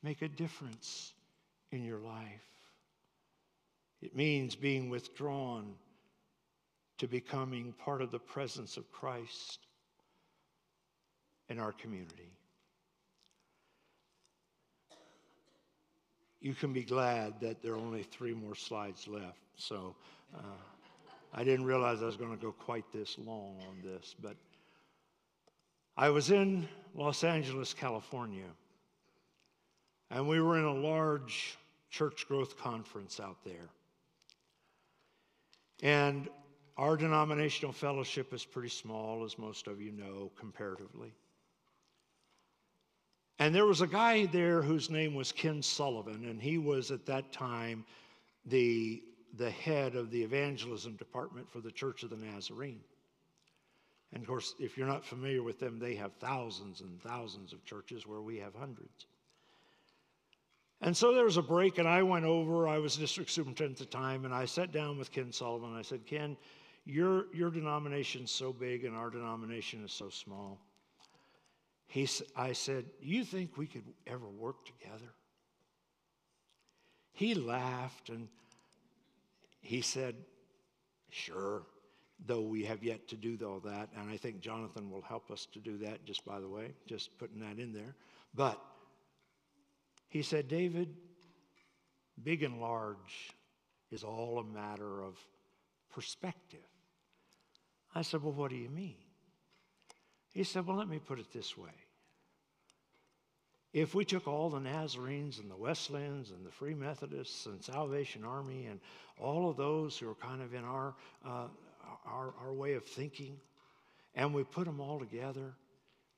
[0.03, 1.13] make a difference
[1.71, 2.41] in your life.
[4.01, 5.73] It means being withdrawn
[6.99, 9.59] to becoming part of the presence of Christ
[11.49, 12.31] in our community.
[16.39, 19.39] You can be glad that there are only three more slides left.
[19.55, 19.95] So
[20.35, 20.41] uh,
[21.33, 24.35] I didn't realize I was going to go quite this long on this, but
[25.97, 28.45] I was in Los Angeles, California
[30.09, 31.57] and we were in a large
[31.89, 33.69] church growth conference out there.
[35.83, 36.29] And
[36.77, 41.13] our denominational fellowship is pretty small, as most of you know, comparatively.
[43.39, 47.05] And there was a guy there whose name was Ken Sullivan, and he was at
[47.05, 47.85] that time
[48.45, 49.03] the,
[49.37, 52.81] the head of the evangelism department for the Church of the Nazarene.
[54.13, 57.63] And of course, if you're not familiar with them, they have thousands and thousands of
[57.65, 59.05] churches where we have hundreds.
[60.81, 62.67] And so there was a break, and I went over.
[62.67, 65.75] I was district superintendent at the time, and I sat down with Ken Sullivan.
[65.75, 66.37] I said, Ken,
[66.85, 70.59] your, your denomination's so big, and our denomination is so small.
[71.87, 75.13] He, I said, You think we could ever work together?
[77.13, 78.27] He laughed and
[79.61, 80.15] he said,
[81.09, 81.63] Sure.
[82.25, 83.89] though we have yet to do all that.
[83.97, 87.17] And I think Jonathan will help us to do that, just by the way, just
[87.17, 87.95] putting that in there.
[88.35, 88.61] But
[90.17, 90.95] he said, David,
[92.23, 93.29] big and large
[93.91, 95.15] is all a matter of
[95.93, 96.65] perspective.
[97.93, 98.97] I said, Well, what do you mean?
[100.33, 101.69] He said, Well, let me put it this way.
[103.73, 108.25] If we took all the Nazarenes and the Wesleyans and the Free Methodists and Salvation
[108.25, 108.79] Army and
[109.19, 111.45] all of those who are kind of in our, uh,
[112.07, 113.37] our, our way of thinking,
[114.15, 115.53] and we put them all together,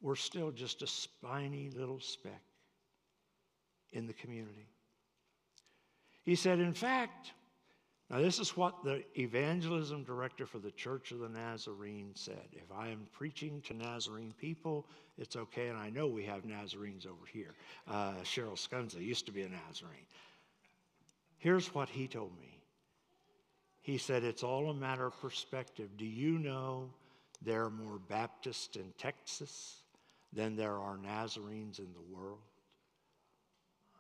[0.02, 2.42] we're still just a spiny little speck
[3.92, 4.68] in the community.
[6.24, 7.34] He said, in fact,
[8.10, 12.48] now, this is what the evangelism director for the Church of the Nazarene said.
[12.54, 14.88] If I am preaching to Nazarene people,
[15.20, 15.68] it's okay.
[15.68, 17.54] And I know we have Nazarenes over here.
[17.88, 20.08] Uh, Cheryl Scunza used to be a Nazarene.
[21.38, 22.58] Here's what he told me
[23.82, 25.90] He said, It's all a matter of perspective.
[25.96, 26.90] Do you know
[27.44, 29.84] there are more Baptists in Texas
[30.34, 32.40] than there are Nazarenes in the world?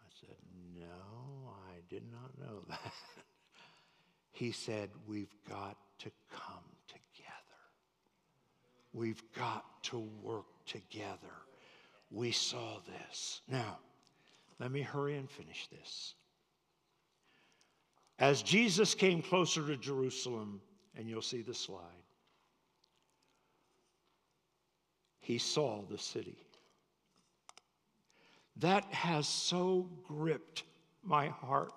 [0.01, 0.35] I said,
[0.75, 2.93] No, I did not know that.
[4.31, 7.03] He said, We've got to come together.
[8.93, 11.17] We've got to work together.
[12.11, 13.41] We saw this.
[13.47, 13.79] Now,
[14.59, 16.15] let me hurry and finish this.
[18.17, 20.59] As Jesus came closer to Jerusalem,
[20.97, 21.81] and you'll see the slide,
[25.21, 26.37] he saw the city.
[28.57, 30.63] That has so gripped
[31.09, 31.73] my heart.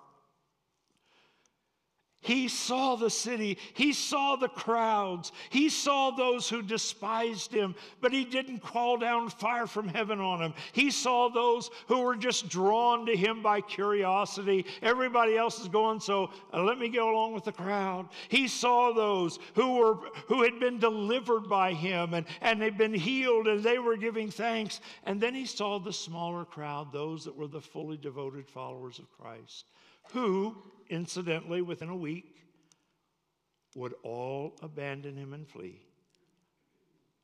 [2.23, 3.57] He saw the city.
[3.73, 5.33] He saw the crowds.
[5.49, 10.39] He saw those who despised him, but he didn't call down fire from heaven on
[10.39, 10.53] them.
[10.71, 14.65] He saw those who were just drawn to him by curiosity.
[14.81, 18.07] Everybody else is going, so uh, let me go along with the crowd.
[18.29, 19.95] He saw those who were
[20.27, 24.31] who had been delivered by him and, and they'd been healed and they were giving
[24.31, 24.79] thanks.
[25.05, 29.11] And then he saw the smaller crowd, those that were the fully devoted followers of
[29.11, 29.65] Christ
[30.11, 30.55] who,
[30.89, 32.35] incidentally, within a week,
[33.75, 35.81] would all abandon him and flee,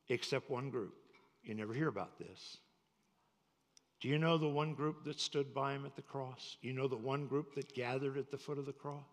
[0.08, 0.96] except one group.
[1.44, 2.58] You never hear about this.
[4.02, 6.58] Do you know the one group that stood by him at the cross?
[6.62, 9.04] You know the one group that gathered at the foot of the cross?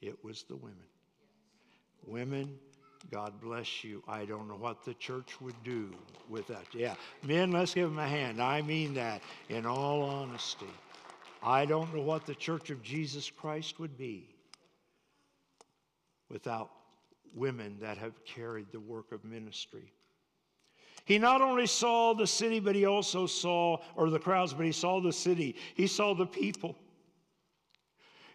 [0.00, 0.78] It was the women.
[2.04, 2.58] Women,
[3.10, 4.02] God bless you.
[4.08, 5.90] I don't know what the church would do
[6.28, 6.66] with that.
[6.74, 8.42] Yeah, men, let's give them a hand.
[8.42, 10.66] I mean that in all honesty.
[11.42, 14.28] I don't know what the Church of Jesus Christ would be
[16.28, 16.70] without
[17.34, 19.92] women that have carried the work of ministry.
[21.04, 24.72] He not only saw the city, but he also saw, or the crowds, but he
[24.72, 25.56] saw the city.
[25.74, 26.76] He saw the people.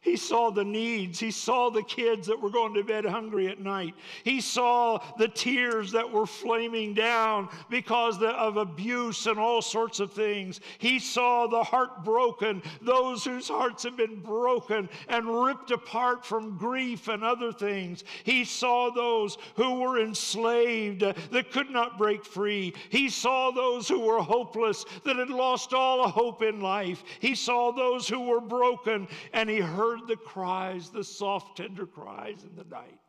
[0.01, 1.19] He saw the needs.
[1.19, 3.93] He saw the kids that were going to bed hungry at night.
[4.23, 10.11] He saw the tears that were flaming down because of abuse and all sorts of
[10.11, 10.61] things.
[10.77, 17.07] He saw the heartbroken, those whose hearts had been broken and ripped apart from grief
[17.07, 18.03] and other things.
[18.23, 22.73] He saw those who were enslaved uh, that could not break free.
[22.89, 27.03] He saw those who were hopeless that had lost all hope in life.
[27.19, 31.85] He saw those who were broken and he heard heard the cries, the soft, tender
[31.85, 32.99] cries in the night.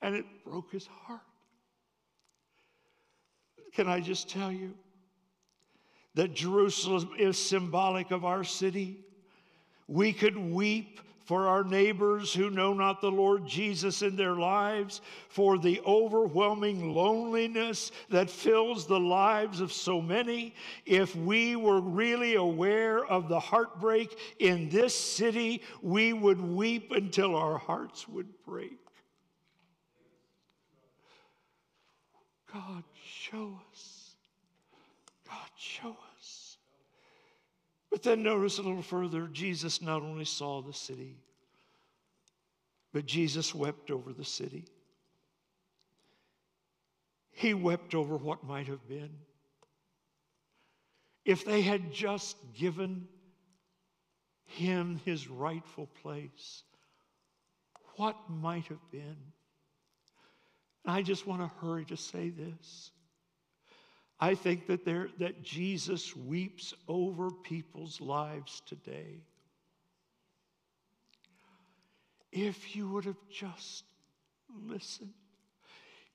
[0.00, 1.20] And it broke his heart.
[3.74, 4.74] Can I just tell you
[6.14, 8.98] that Jerusalem is symbolic of our city?
[9.88, 15.00] We could weep for our neighbors who know not the Lord Jesus in their lives,
[15.28, 20.54] for the overwhelming loneliness that fills the lives of so many.
[20.84, 27.36] If we were really aware of the heartbreak in this city, we would weep until
[27.36, 28.78] our hearts would break.
[32.52, 34.14] God, show us.
[35.26, 35.96] God, show us.
[37.92, 41.18] But then notice a little further Jesus not only saw the city,
[42.90, 44.64] but Jesus wept over the city.
[47.32, 49.10] He wept over what might have been.
[51.26, 53.06] If they had just given
[54.44, 56.62] him his rightful place,
[57.96, 59.16] what might have been?
[60.84, 62.90] And I just want to hurry to say this.
[64.22, 69.24] I think that, there, that Jesus weeps over people's lives today.
[72.30, 73.82] If you would have just
[74.64, 75.10] listened,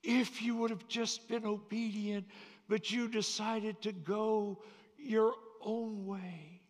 [0.02, 2.24] if you would have just been obedient,
[2.66, 4.62] but you decided to go
[4.96, 6.62] your own way.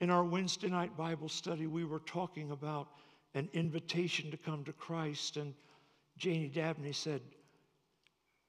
[0.00, 2.88] In our Wednesday night Bible study, we were talking about
[3.34, 5.36] an invitation to come to Christ.
[5.36, 5.54] And
[6.18, 7.20] Janie Dabney said,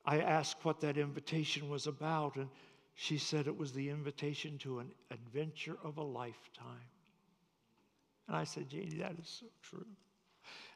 [0.08, 2.50] I asked what that invitation was about, and
[2.96, 6.90] she said it was the invitation to an adventure of a lifetime.
[8.28, 9.86] And I said, Janie, that is so true.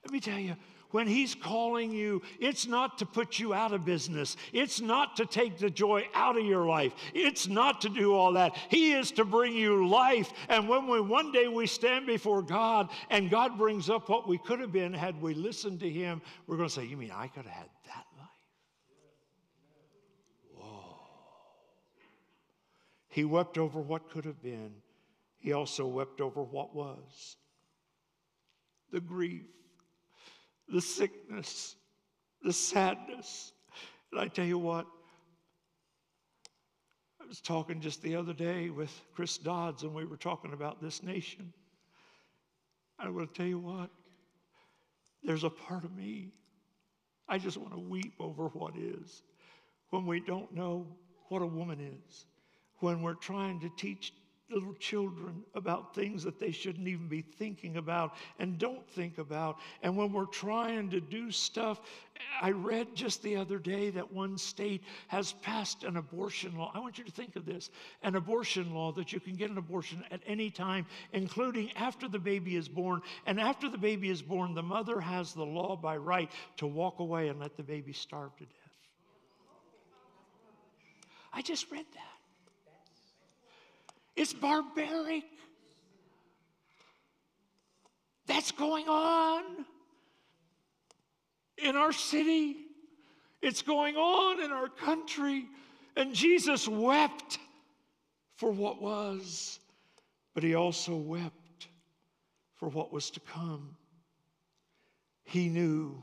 [0.04, 0.56] Let me tell you,
[0.92, 4.36] when He's calling you, it's not to put you out of business.
[4.52, 6.94] It's not to take the joy out of your life.
[7.14, 8.56] It's not to do all that.
[8.70, 10.34] He is to bring you life.
[10.50, 14.38] And when we one day we stand before God and God brings up what we
[14.38, 17.28] could have been had we listened to Him, we're going to say, You mean I
[17.28, 18.28] could have had that life?
[20.56, 20.96] Whoa.
[23.12, 24.74] He wept over what could have been.
[25.38, 27.38] He also wept over what was
[28.92, 29.46] the grief
[30.72, 31.76] the sickness,
[32.44, 33.52] the sadness.
[34.12, 34.86] And I tell you what,
[37.22, 40.82] I was talking just the other day with Chris Dodds, and we were talking about
[40.82, 41.52] this nation.
[42.98, 43.90] I want to tell you what,
[45.24, 46.32] there's a part of me,
[47.28, 49.24] I just want to weep over what is.
[49.90, 50.88] When we don't know
[51.30, 52.26] what a woman is,
[52.82, 54.14] when we're trying to teach
[54.52, 59.58] little children about things that they shouldn't even be thinking about and don't think about.
[59.82, 61.82] And when we're trying to do stuff,
[62.42, 66.72] I read just the other day that one state has passed an abortion law.
[66.74, 67.70] I want you to think of this
[68.04, 72.20] an abortion law that you can get an abortion at any time, including after the
[72.20, 73.02] baby is born.
[73.26, 77.00] And after the baby is born, the mother has the law by right to walk
[77.00, 78.58] away and let the baby starve to death.
[81.34, 82.11] I just read that.
[84.22, 85.24] It's barbaric.
[88.28, 89.66] That's going on
[91.58, 92.58] in our city.
[93.42, 95.48] It's going on in our country.
[95.96, 97.40] And Jesus wept
[98.36, 99.60] for what was,
[100.36, 101.70] but he also wept
[102.58, 103.76] for what was to come.
[105.24, 106.00] He knew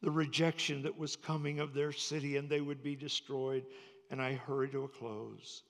[0.00, 3.66] the rejection that was coming of their city and they would be destroyed.
[4.10, 5.64] And I hurry to a close.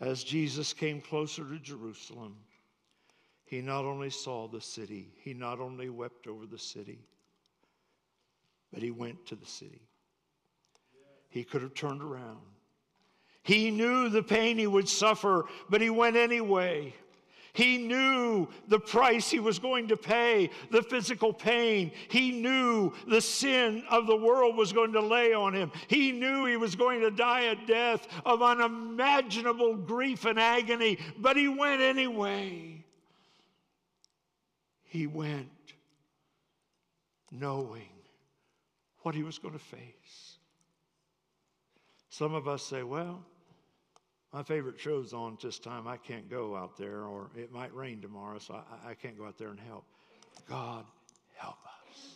[0.00, 2.36] As Jesus came closer to Jerusalem,
[3.44, 6.98] he not only saw the city, he not only wept over the city,
[8.72, 9.82] but he went to the city.
[11.28, 12.40] He could have turned around.
[13.42, 16.94] He knew the pain he would suffer, but he went anyway.
[17.54, 21.92] He knew the price he was going to pay, the physical pain.
[22.08, 25.70] He knew the sin of the world was going to lay on him.
[25.86, 31.36] He knew he was going to die a death of unimaginable grief and agony, but
[31.36, 32.84] he went anyway.
[34.82, 35.48] He went
[37.30, 37.88] knowing
[39.02, 40.38] what he was going to face.
[42.08, 43.24] Some of us say, well,
[44.34, 45.86] my favorite show's on this time.
[45.86, 49.26] I can't go out there, or it might rain tomorrow, so I, I can't go
[49.26, 49.84] out there and help.
[50.48, 50.84] God,
[51.36, 52.08] help us.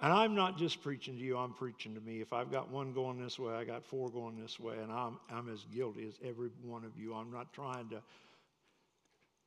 [0.00, 2.20] And I'm not just preaching to you, I'm preaching to me.
[2.20, 5.18] If I've got one going this way, I got four going this way, and I'm,
[5.30, 7.14] I'm as guilty as every one of you.
[7.14, 8.02] I'm not trying to,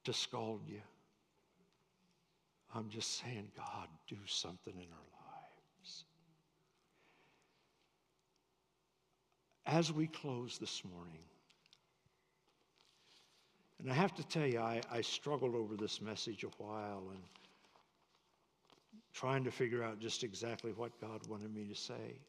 [0.05, 0.81] to scold you.
[2.73, 5.07] I'm just saying, God, do something in our
[9.67, 11.21] as we close this morning,
[13.79, 17.21] and I have to tell you, I, I struggled over this message a while and
[19.13, 22.19] trying to figure out just exactly what God wanted me to say.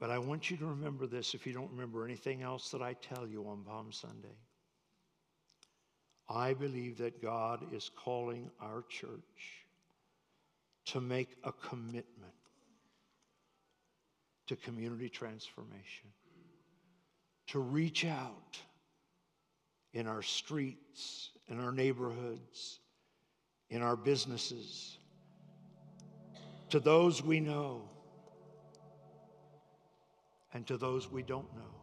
[0.00, 2.94] But I want you to remember this if you don't remember anything else that I
[2.94, 4.36] tell you on Palm Sunday.
[6.28, 9.64] I believe that God is calling our church
[10.86, 12.34] to make a commitment
[14.46, 16.08] to community transformation,
[17.48, 18.58] to reach out
[19.92, 22.80] in our streets, in our neighborhoods,
[23.70, 24.98] in our businesses,
[26.68, 27.88] to those we know
[30.52, 31.74] and to those we don't know.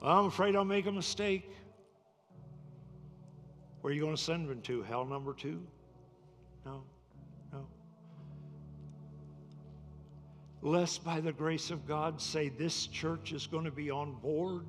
[0.00, 1.50] Well, I'm afraid I'll make a mistake.
[3.80, 4.82] Where are you going to send them to?
[4.82, 5.66] Hell number two?
[6.64, 6.82] No.
[10.66, 14.64] Lest by the grace of God say this church is going to be on board,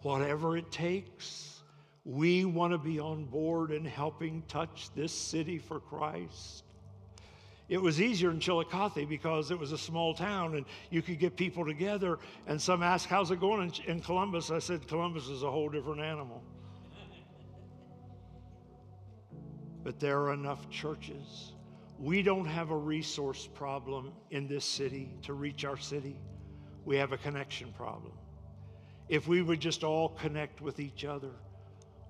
[0.00, 1.60] whatever it takes.
[2.06, 6.64] We want to be on board in helping touch this city for Christ.
[7.68, 11.36] It was easier in Chillicothe because it was a small town and you could get
[11.36, 12.18] people together.
[12.46, 14.50] And some asked, How's it going in, in Columbus?
[14.50, 16.42] I said, Columbus is a whole different animal.
[19.84, 21.52] But there are enough churches
[21.98, 26.16] we don't have a resource problem in this city to reach our city.
[26.84, 28.12] We have a connection problem.
[29.08, 31.30] if we would just all connect with each other,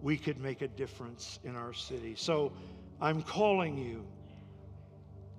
[0.01, 2.15] we could make a difference in our city.
[2.17, 2.53] So
[3.01, 4.05] I'm calling you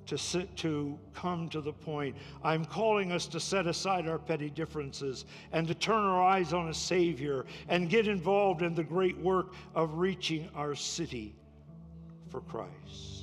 [0.06, 2.16] to sit, to come to the point.
[2.44, 6.70] I'm calling us to set aside our petty differences and to turn our eyes on
[6.70, 11.36] a Savior and get involved in the great work of reaching our city
[12.30, 13.19] for Christ.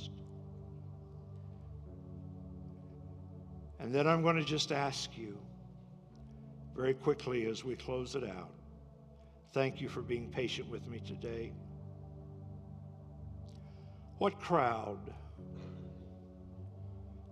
[3.79, 5.37] And then I'm going to just ask you
[6.75, 8.53] very quickly as we close it out.
[9.53, 11.53] Thank you for being patient with me today.
[14.17, 15.13] What crowd?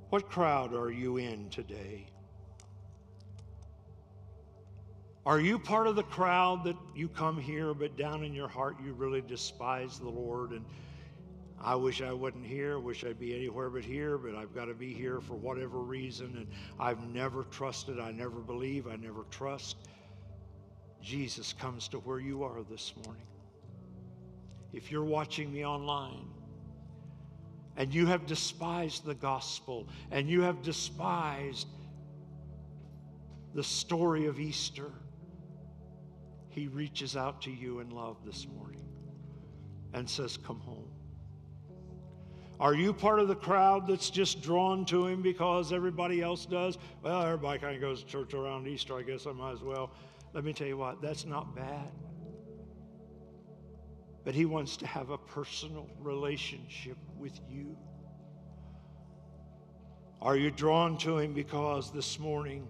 [0.10, 2.08] What crowd are you in today?
[5.26, 8.76] Are you part of the crowd that you come here, but down in your heart
[8.84, 10.52] you really despise the Lord?
[10.52, 10.64] And
[11.62, 14.74] I wish I wasn't here, wish I'd be anywhere but here, but I've got to
[14.74, 16.36] be here for whatever reason.
[16.38, 16.48] And
[16.80, 19.78] I've never trusted, I never believe, I never trust.
[21.02, 23.28] Jesus comes to where you are this morning.
[24.74, 26.28] If you're watching me online,
[27.78, 31.68] and you have despised the gospel and you have despised
[33.54, 34.92] the story of Easter,
[36.50, 38.84] he reaches out to you in love this morning
[39.94, 40.85] and says, Come home.
[42.60, 46.78] Are you part of the crowd that's just drawn to him because everybody else does?
[47.04, 48.98] Well, everybody kind of goes to church around Easter.
[48.98, 49.92] I guess I might as well.
[50.34, 51.92] Let me tell you what, that's not bad.
[54.24, 57.78] But he wants to have a personal relationship with you.
[60.22, 62.68] Are you drawn to him because this morning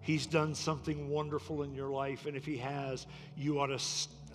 [0.00, 2.26] he's done something wonderful in your life?
[2.26, 3.06] And if he has,
[3.36, 3.78] you ought to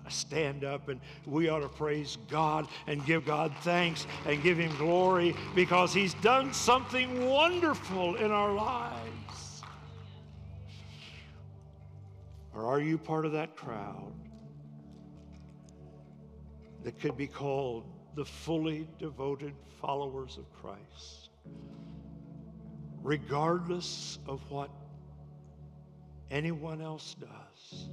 [0.10, 4.76] stand up and we ought to praise God and give God thanks and give him
[4.78, 9.62] glory because he's done something wonderful in our lives.
[12.54, 14.14] Or are you part of that crowd
[16.84, 17.86] that could be called
[18.16, 21.30] the fully devoted followers of Christ?
[23.02, 24.70] Regardless of what
[26.30, 27.90] anyone else does.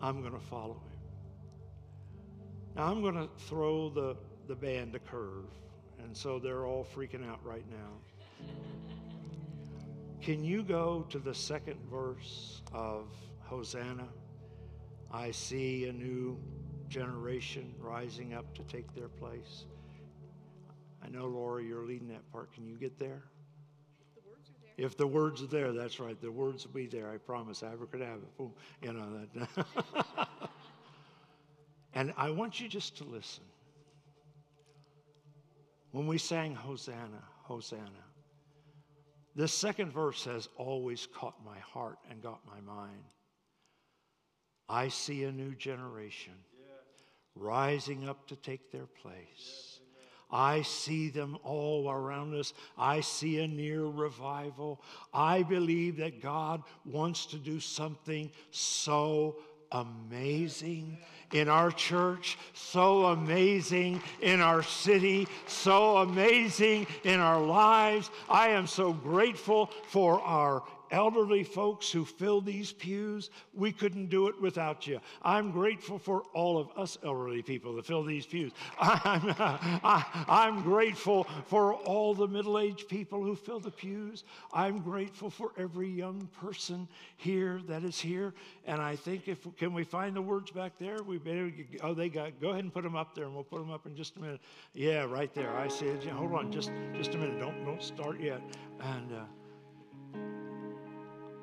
[0.00, 0.98] I'm going to follow him.
[2.76, 4.16] Now, I'm going to throw the,
[4.48, 5.46] the band a curve,
[6.02, 8.46] and so they're all freaking out right now.
[10.20, 13.08] Can you go to the second verse of
[13.40, 14.08] Hosanna?
[15.12, 16.38] I see a new
[16.88, 19.64] generation rising up to take their place.
[21.02, 22.52] I know, Laura, you're leading that part.
[22.52, 23.22] Can you get there?
[24.76, 26.20] If the words are there, that's right.
[26.20, 27.10] The words will be there.
[27.10, 27.62] I promise.
[27.62, 28.28] i could have Abracadabra.
[28.36, 28.52] Boom.
[28.82, 30.28] You know that.
[31.94, 33.44] and I want you just to listen.
[35.92, 38.04] When we sang Hosanna, Hosanna,
[39.34, 43.04] this second verse has always caught my heart and got my mind.
[44.68, 46.34] I see a new generation
[47.34, 49.80] rising up to take their place.
[50.30, 52.52] I see them all around us.
[52.76, 54.80] I see a near revival.
[55.14, 59.36] I believe that God wants to do something so
[59.72, 60.98] amazing
[61.32, 68.10] in our church, so amazing in our city, so amazing in our lives.
[68.28, 74.28] I am so grateful for our elderly folks who fill these pews, we couldn't do
[74.28, 75.00] it without you.
[75.22, 78.52] I'm grateful for all of us elderly people that fill these pews.
[78.80, 84.24] I'm, I, am grateful for all the middle aged people who fill the pews.
[84.52, 88.34] I'm grateful for every young person here that is here.
[88.66, 91.02] And I think if can we find the words back there?
[91.02, 91.50] We better
[91.82, 93.86] oh they got go ahead and put them up there, and we'll put them up
[93.86, 94.40] in just a minute.
[94.74, 95.56] Yeah, right there.
[95.56, 96.04] I see it.
[96.04, 97.38] Hold on, just just a minute.
[97.38, 98.40] Don't don't start yet.
[98.80, 99.12] And.
[99.12, 99.24] Uh,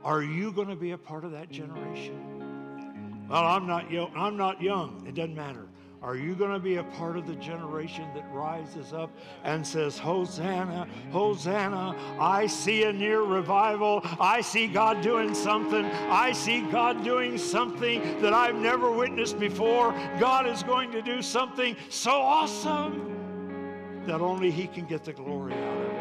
[0.03, 3.27] are you going to be a part of that generation?
[3.30, 4.11] Well, I'm not young.
[4.15, 5.03] I'm not young.
[5.07, 5.67] It doesn't matter.
[6.03, 9.09] Are you going to be a part of the generation that rises up
[9.45, 14.01] and says, Hosanna, Hosanna, I see a near revival.
[14.19, 15.85] I see God doing something.
[15.85, 19.93] I see God doing something that I've never witnessed before.
[20.19, 25.53] God is going to do something so awesome that only He can get the glory
[25.53, 25.93] out of it.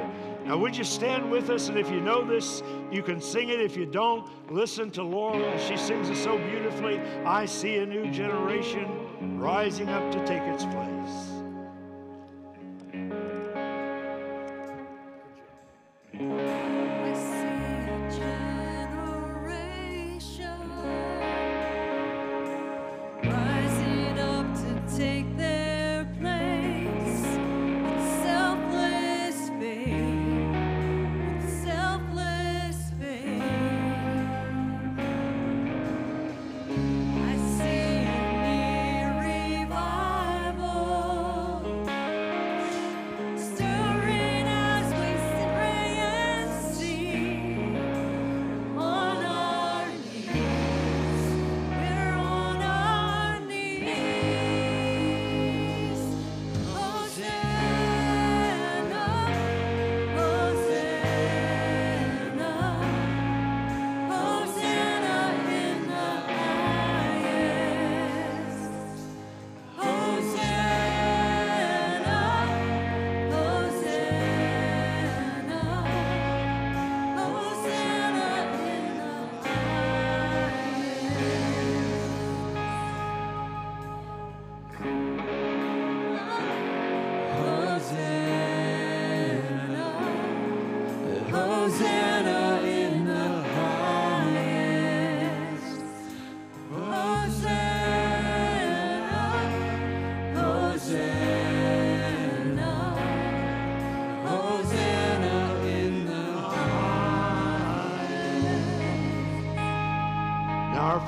[0.44, 1.69] Now, would you stand with us?
[1.69, 3.60] And if you know this, you can sing it.
[3.60, 5.59] If you don't, listen to Laura.
[5.59, 6.98] She sings it so beautifully.
[7.24, 11.31] I see a new generation rising up to take its place.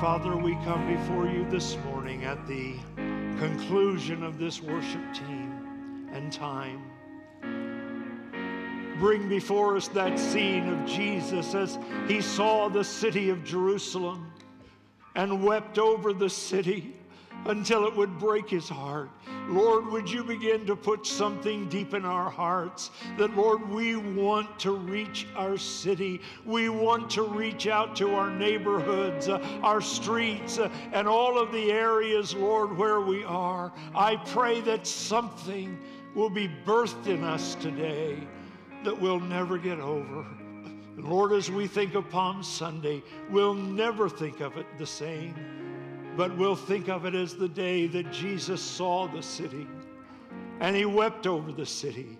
[0.01, 2.75] Father, we come before you this morning at the
[3.39, 6.83] conclusion of this worship team and time.
[8.99, 14.33] Bring before us that scene of Jesus as he saw the city of Jerusalem
[15.15, 16.93] and wept over the city
[17.45, 19.09] until it would break his heart.
[19.47, 24.59] Lord, would you begin to put something deep in our hearts that, Lord, we want
[24.59, 26.21] to reach our city.
[26.45, 31.51] We want to reach out to our neighborhoods, uh, our streets, uh, and all of
[31.51, 33.71] the areas, Lord, where we are.
[33.93, 35.77] I pray that something
[36.15, 38.17] will be birthed in us today
[38.83, 40.25] that we'll never get over.
[40.97, 45.35] Lord, as we think of Palm Sunday, we'll never think of it the same
[46.15, 49.67] but we'll think of it as the day that Jesus saw the city
[50.59, 52.17] and he wept over the city.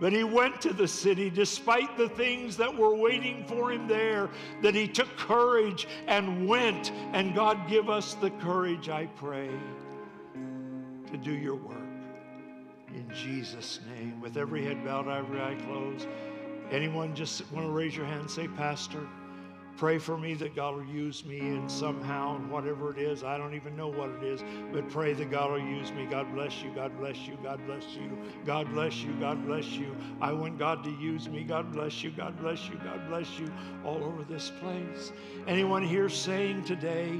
[0.00, 4.30] But he went to the city despite the things that were waiting for him there,
[4.62, 6.90] that he took courage and went.
[7.12, 9.50] And God, give us the courage, I pray,
[11.10, 11.76] to do your work.
[12.94, 16.08] In Jesus' name, with every head bowed, every eye closed.
[16.70, 19.06] Anyone just want to raise your hand and say, Pastor?
[19.80, 23.24] Pray for me that God will use me in somehow, and whatever it is.
[23.24, 24.44] I don't even know what it is,
[24.74, 26.04] but pray that God will use me.
[26.04, 26.70] God bless you.
[26.74, 27.38] God bless you.
[27.42, 28.18] God bless you.
[28.44, 29.14] God bless you.
[29.14, 29.96] God bless you.
[30.20, 31.44] I want God to use me.
[31.44, 32.10] God bless you.
[32.10, 32.78] God bless you.
[32.84, 33.50] God bless you.
[33.82, 35.12] All over this place.
[35.48, 37.18] Anyone here saying today,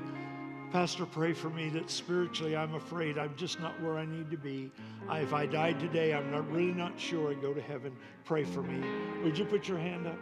[0.71, 4.37] Pastor, pray for me that spiritually I'm afraid I'm just not where I need to
[4.37, 4.71] be.
[5.09, 7.97] I, if I died today, I'm not really not sure I'd go to heaven.
[8.27, 8.87] Pray for me.
[9.25, 10.19] Would you put your hand up?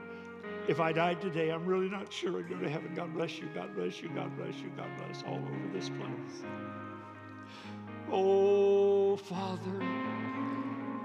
[0.69, 2.93] If I died today, I'm really not sure I'd go to heaven.
[2.95, 3.49] God bless you.
[3.55, 4.11] God bless you.
[4.11, 4.71] God bless you.
[4.77, 6.45] God bless all over this place.
[8.11, 9.83] Oh, Father,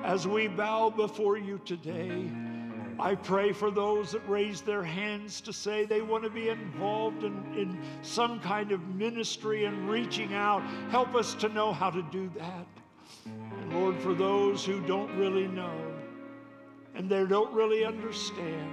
[0.03, 2.29] as we bow before you today,
[2.99, 7.23] I pray for those that raise their hands to say they want to be involved
[7.23, 10.61] in, in some kind of ministry and reaching out.
[10.89, 12.67] Help us to know how to do that.
[13.25, 15.75] And Lord, for those who don't really know
[16.95, 18.71] and they don't really understand,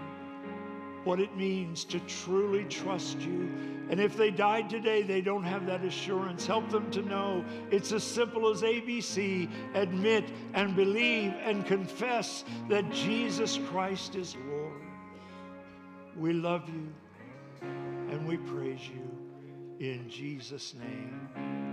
[1.04, 3.50] what it means to truly trust you.
[3.88, 6.46] And if they died today, they don't have that assurance.
[6.46, 12.90] Help them to know it's as simple as ABC admit and believe and confess that
[12.92, 14.82] Jesus Christ is Lord.
[16.16, 16.88] We love you
[18.10, 21.28] and we praise you in Jesus' name.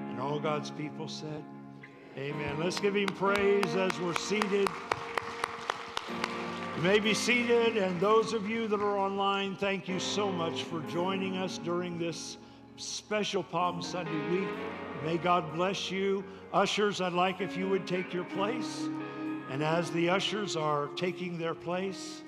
[0.09, 1.43] And all God's people said,
[2.17, 2.59] Amen.
[2.59, 4.67] Let's give him praise as we're seated.
[6.77, 10.61] You may be seated, and those of you that are online, thank you so much
[10.61, 12.37] for joining us during this
[12.75, 14.47] special Palm Sunday week.
[15.03, 16.23] May God bless you.
[16.53, 18.87] Ushers, I'd like if you would take your place.
[19.49, 22.21] And as the ushers are taking their place,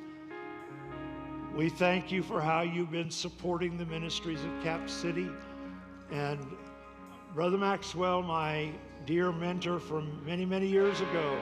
[1.56, 5.30] we thank you for how you've been supporting the ministries of Cap City.
[6.10, 6.40] And
[7.36, 8.72] Brother Maxwell, my
[9.06, 11.38] dear mentor from many, many years ago,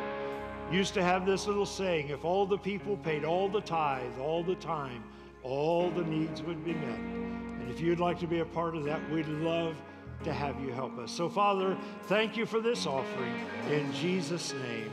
[0.71, 4.43] used to have this little saying if all the people paid all the tithe all
[4.43, 5.03] the time,
[5.43, 6.99] all the needs would be met.
[6.99, 9.75] And if you'd like to be a part of that, we'd love
[10.23, 11.11] to have you help us.
[11.11, 13.45] So, Father, thank you for this offering.
[13.71, 14.91] In Jesus' name,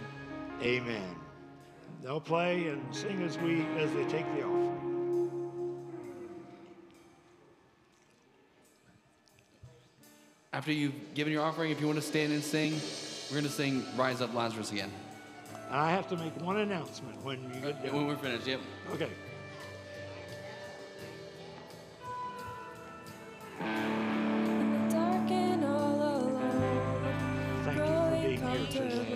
[0.62, 1.16] amen.
[2.02, 4.70] They'll play and sing as we as they take the offering.
[10.52, 12.74] After you've given your offering, if you want to stand and sing,
[13.28, 14.92] we're going to sing Rise Up Lazarus again.
[15.70, 17.94] And I have to make one announcement when you get done.
[17.94, 18.60] When we're finished, yep.
[18.92, 19.10] Okay.
[27.64, 29.13] Thank you for being here today.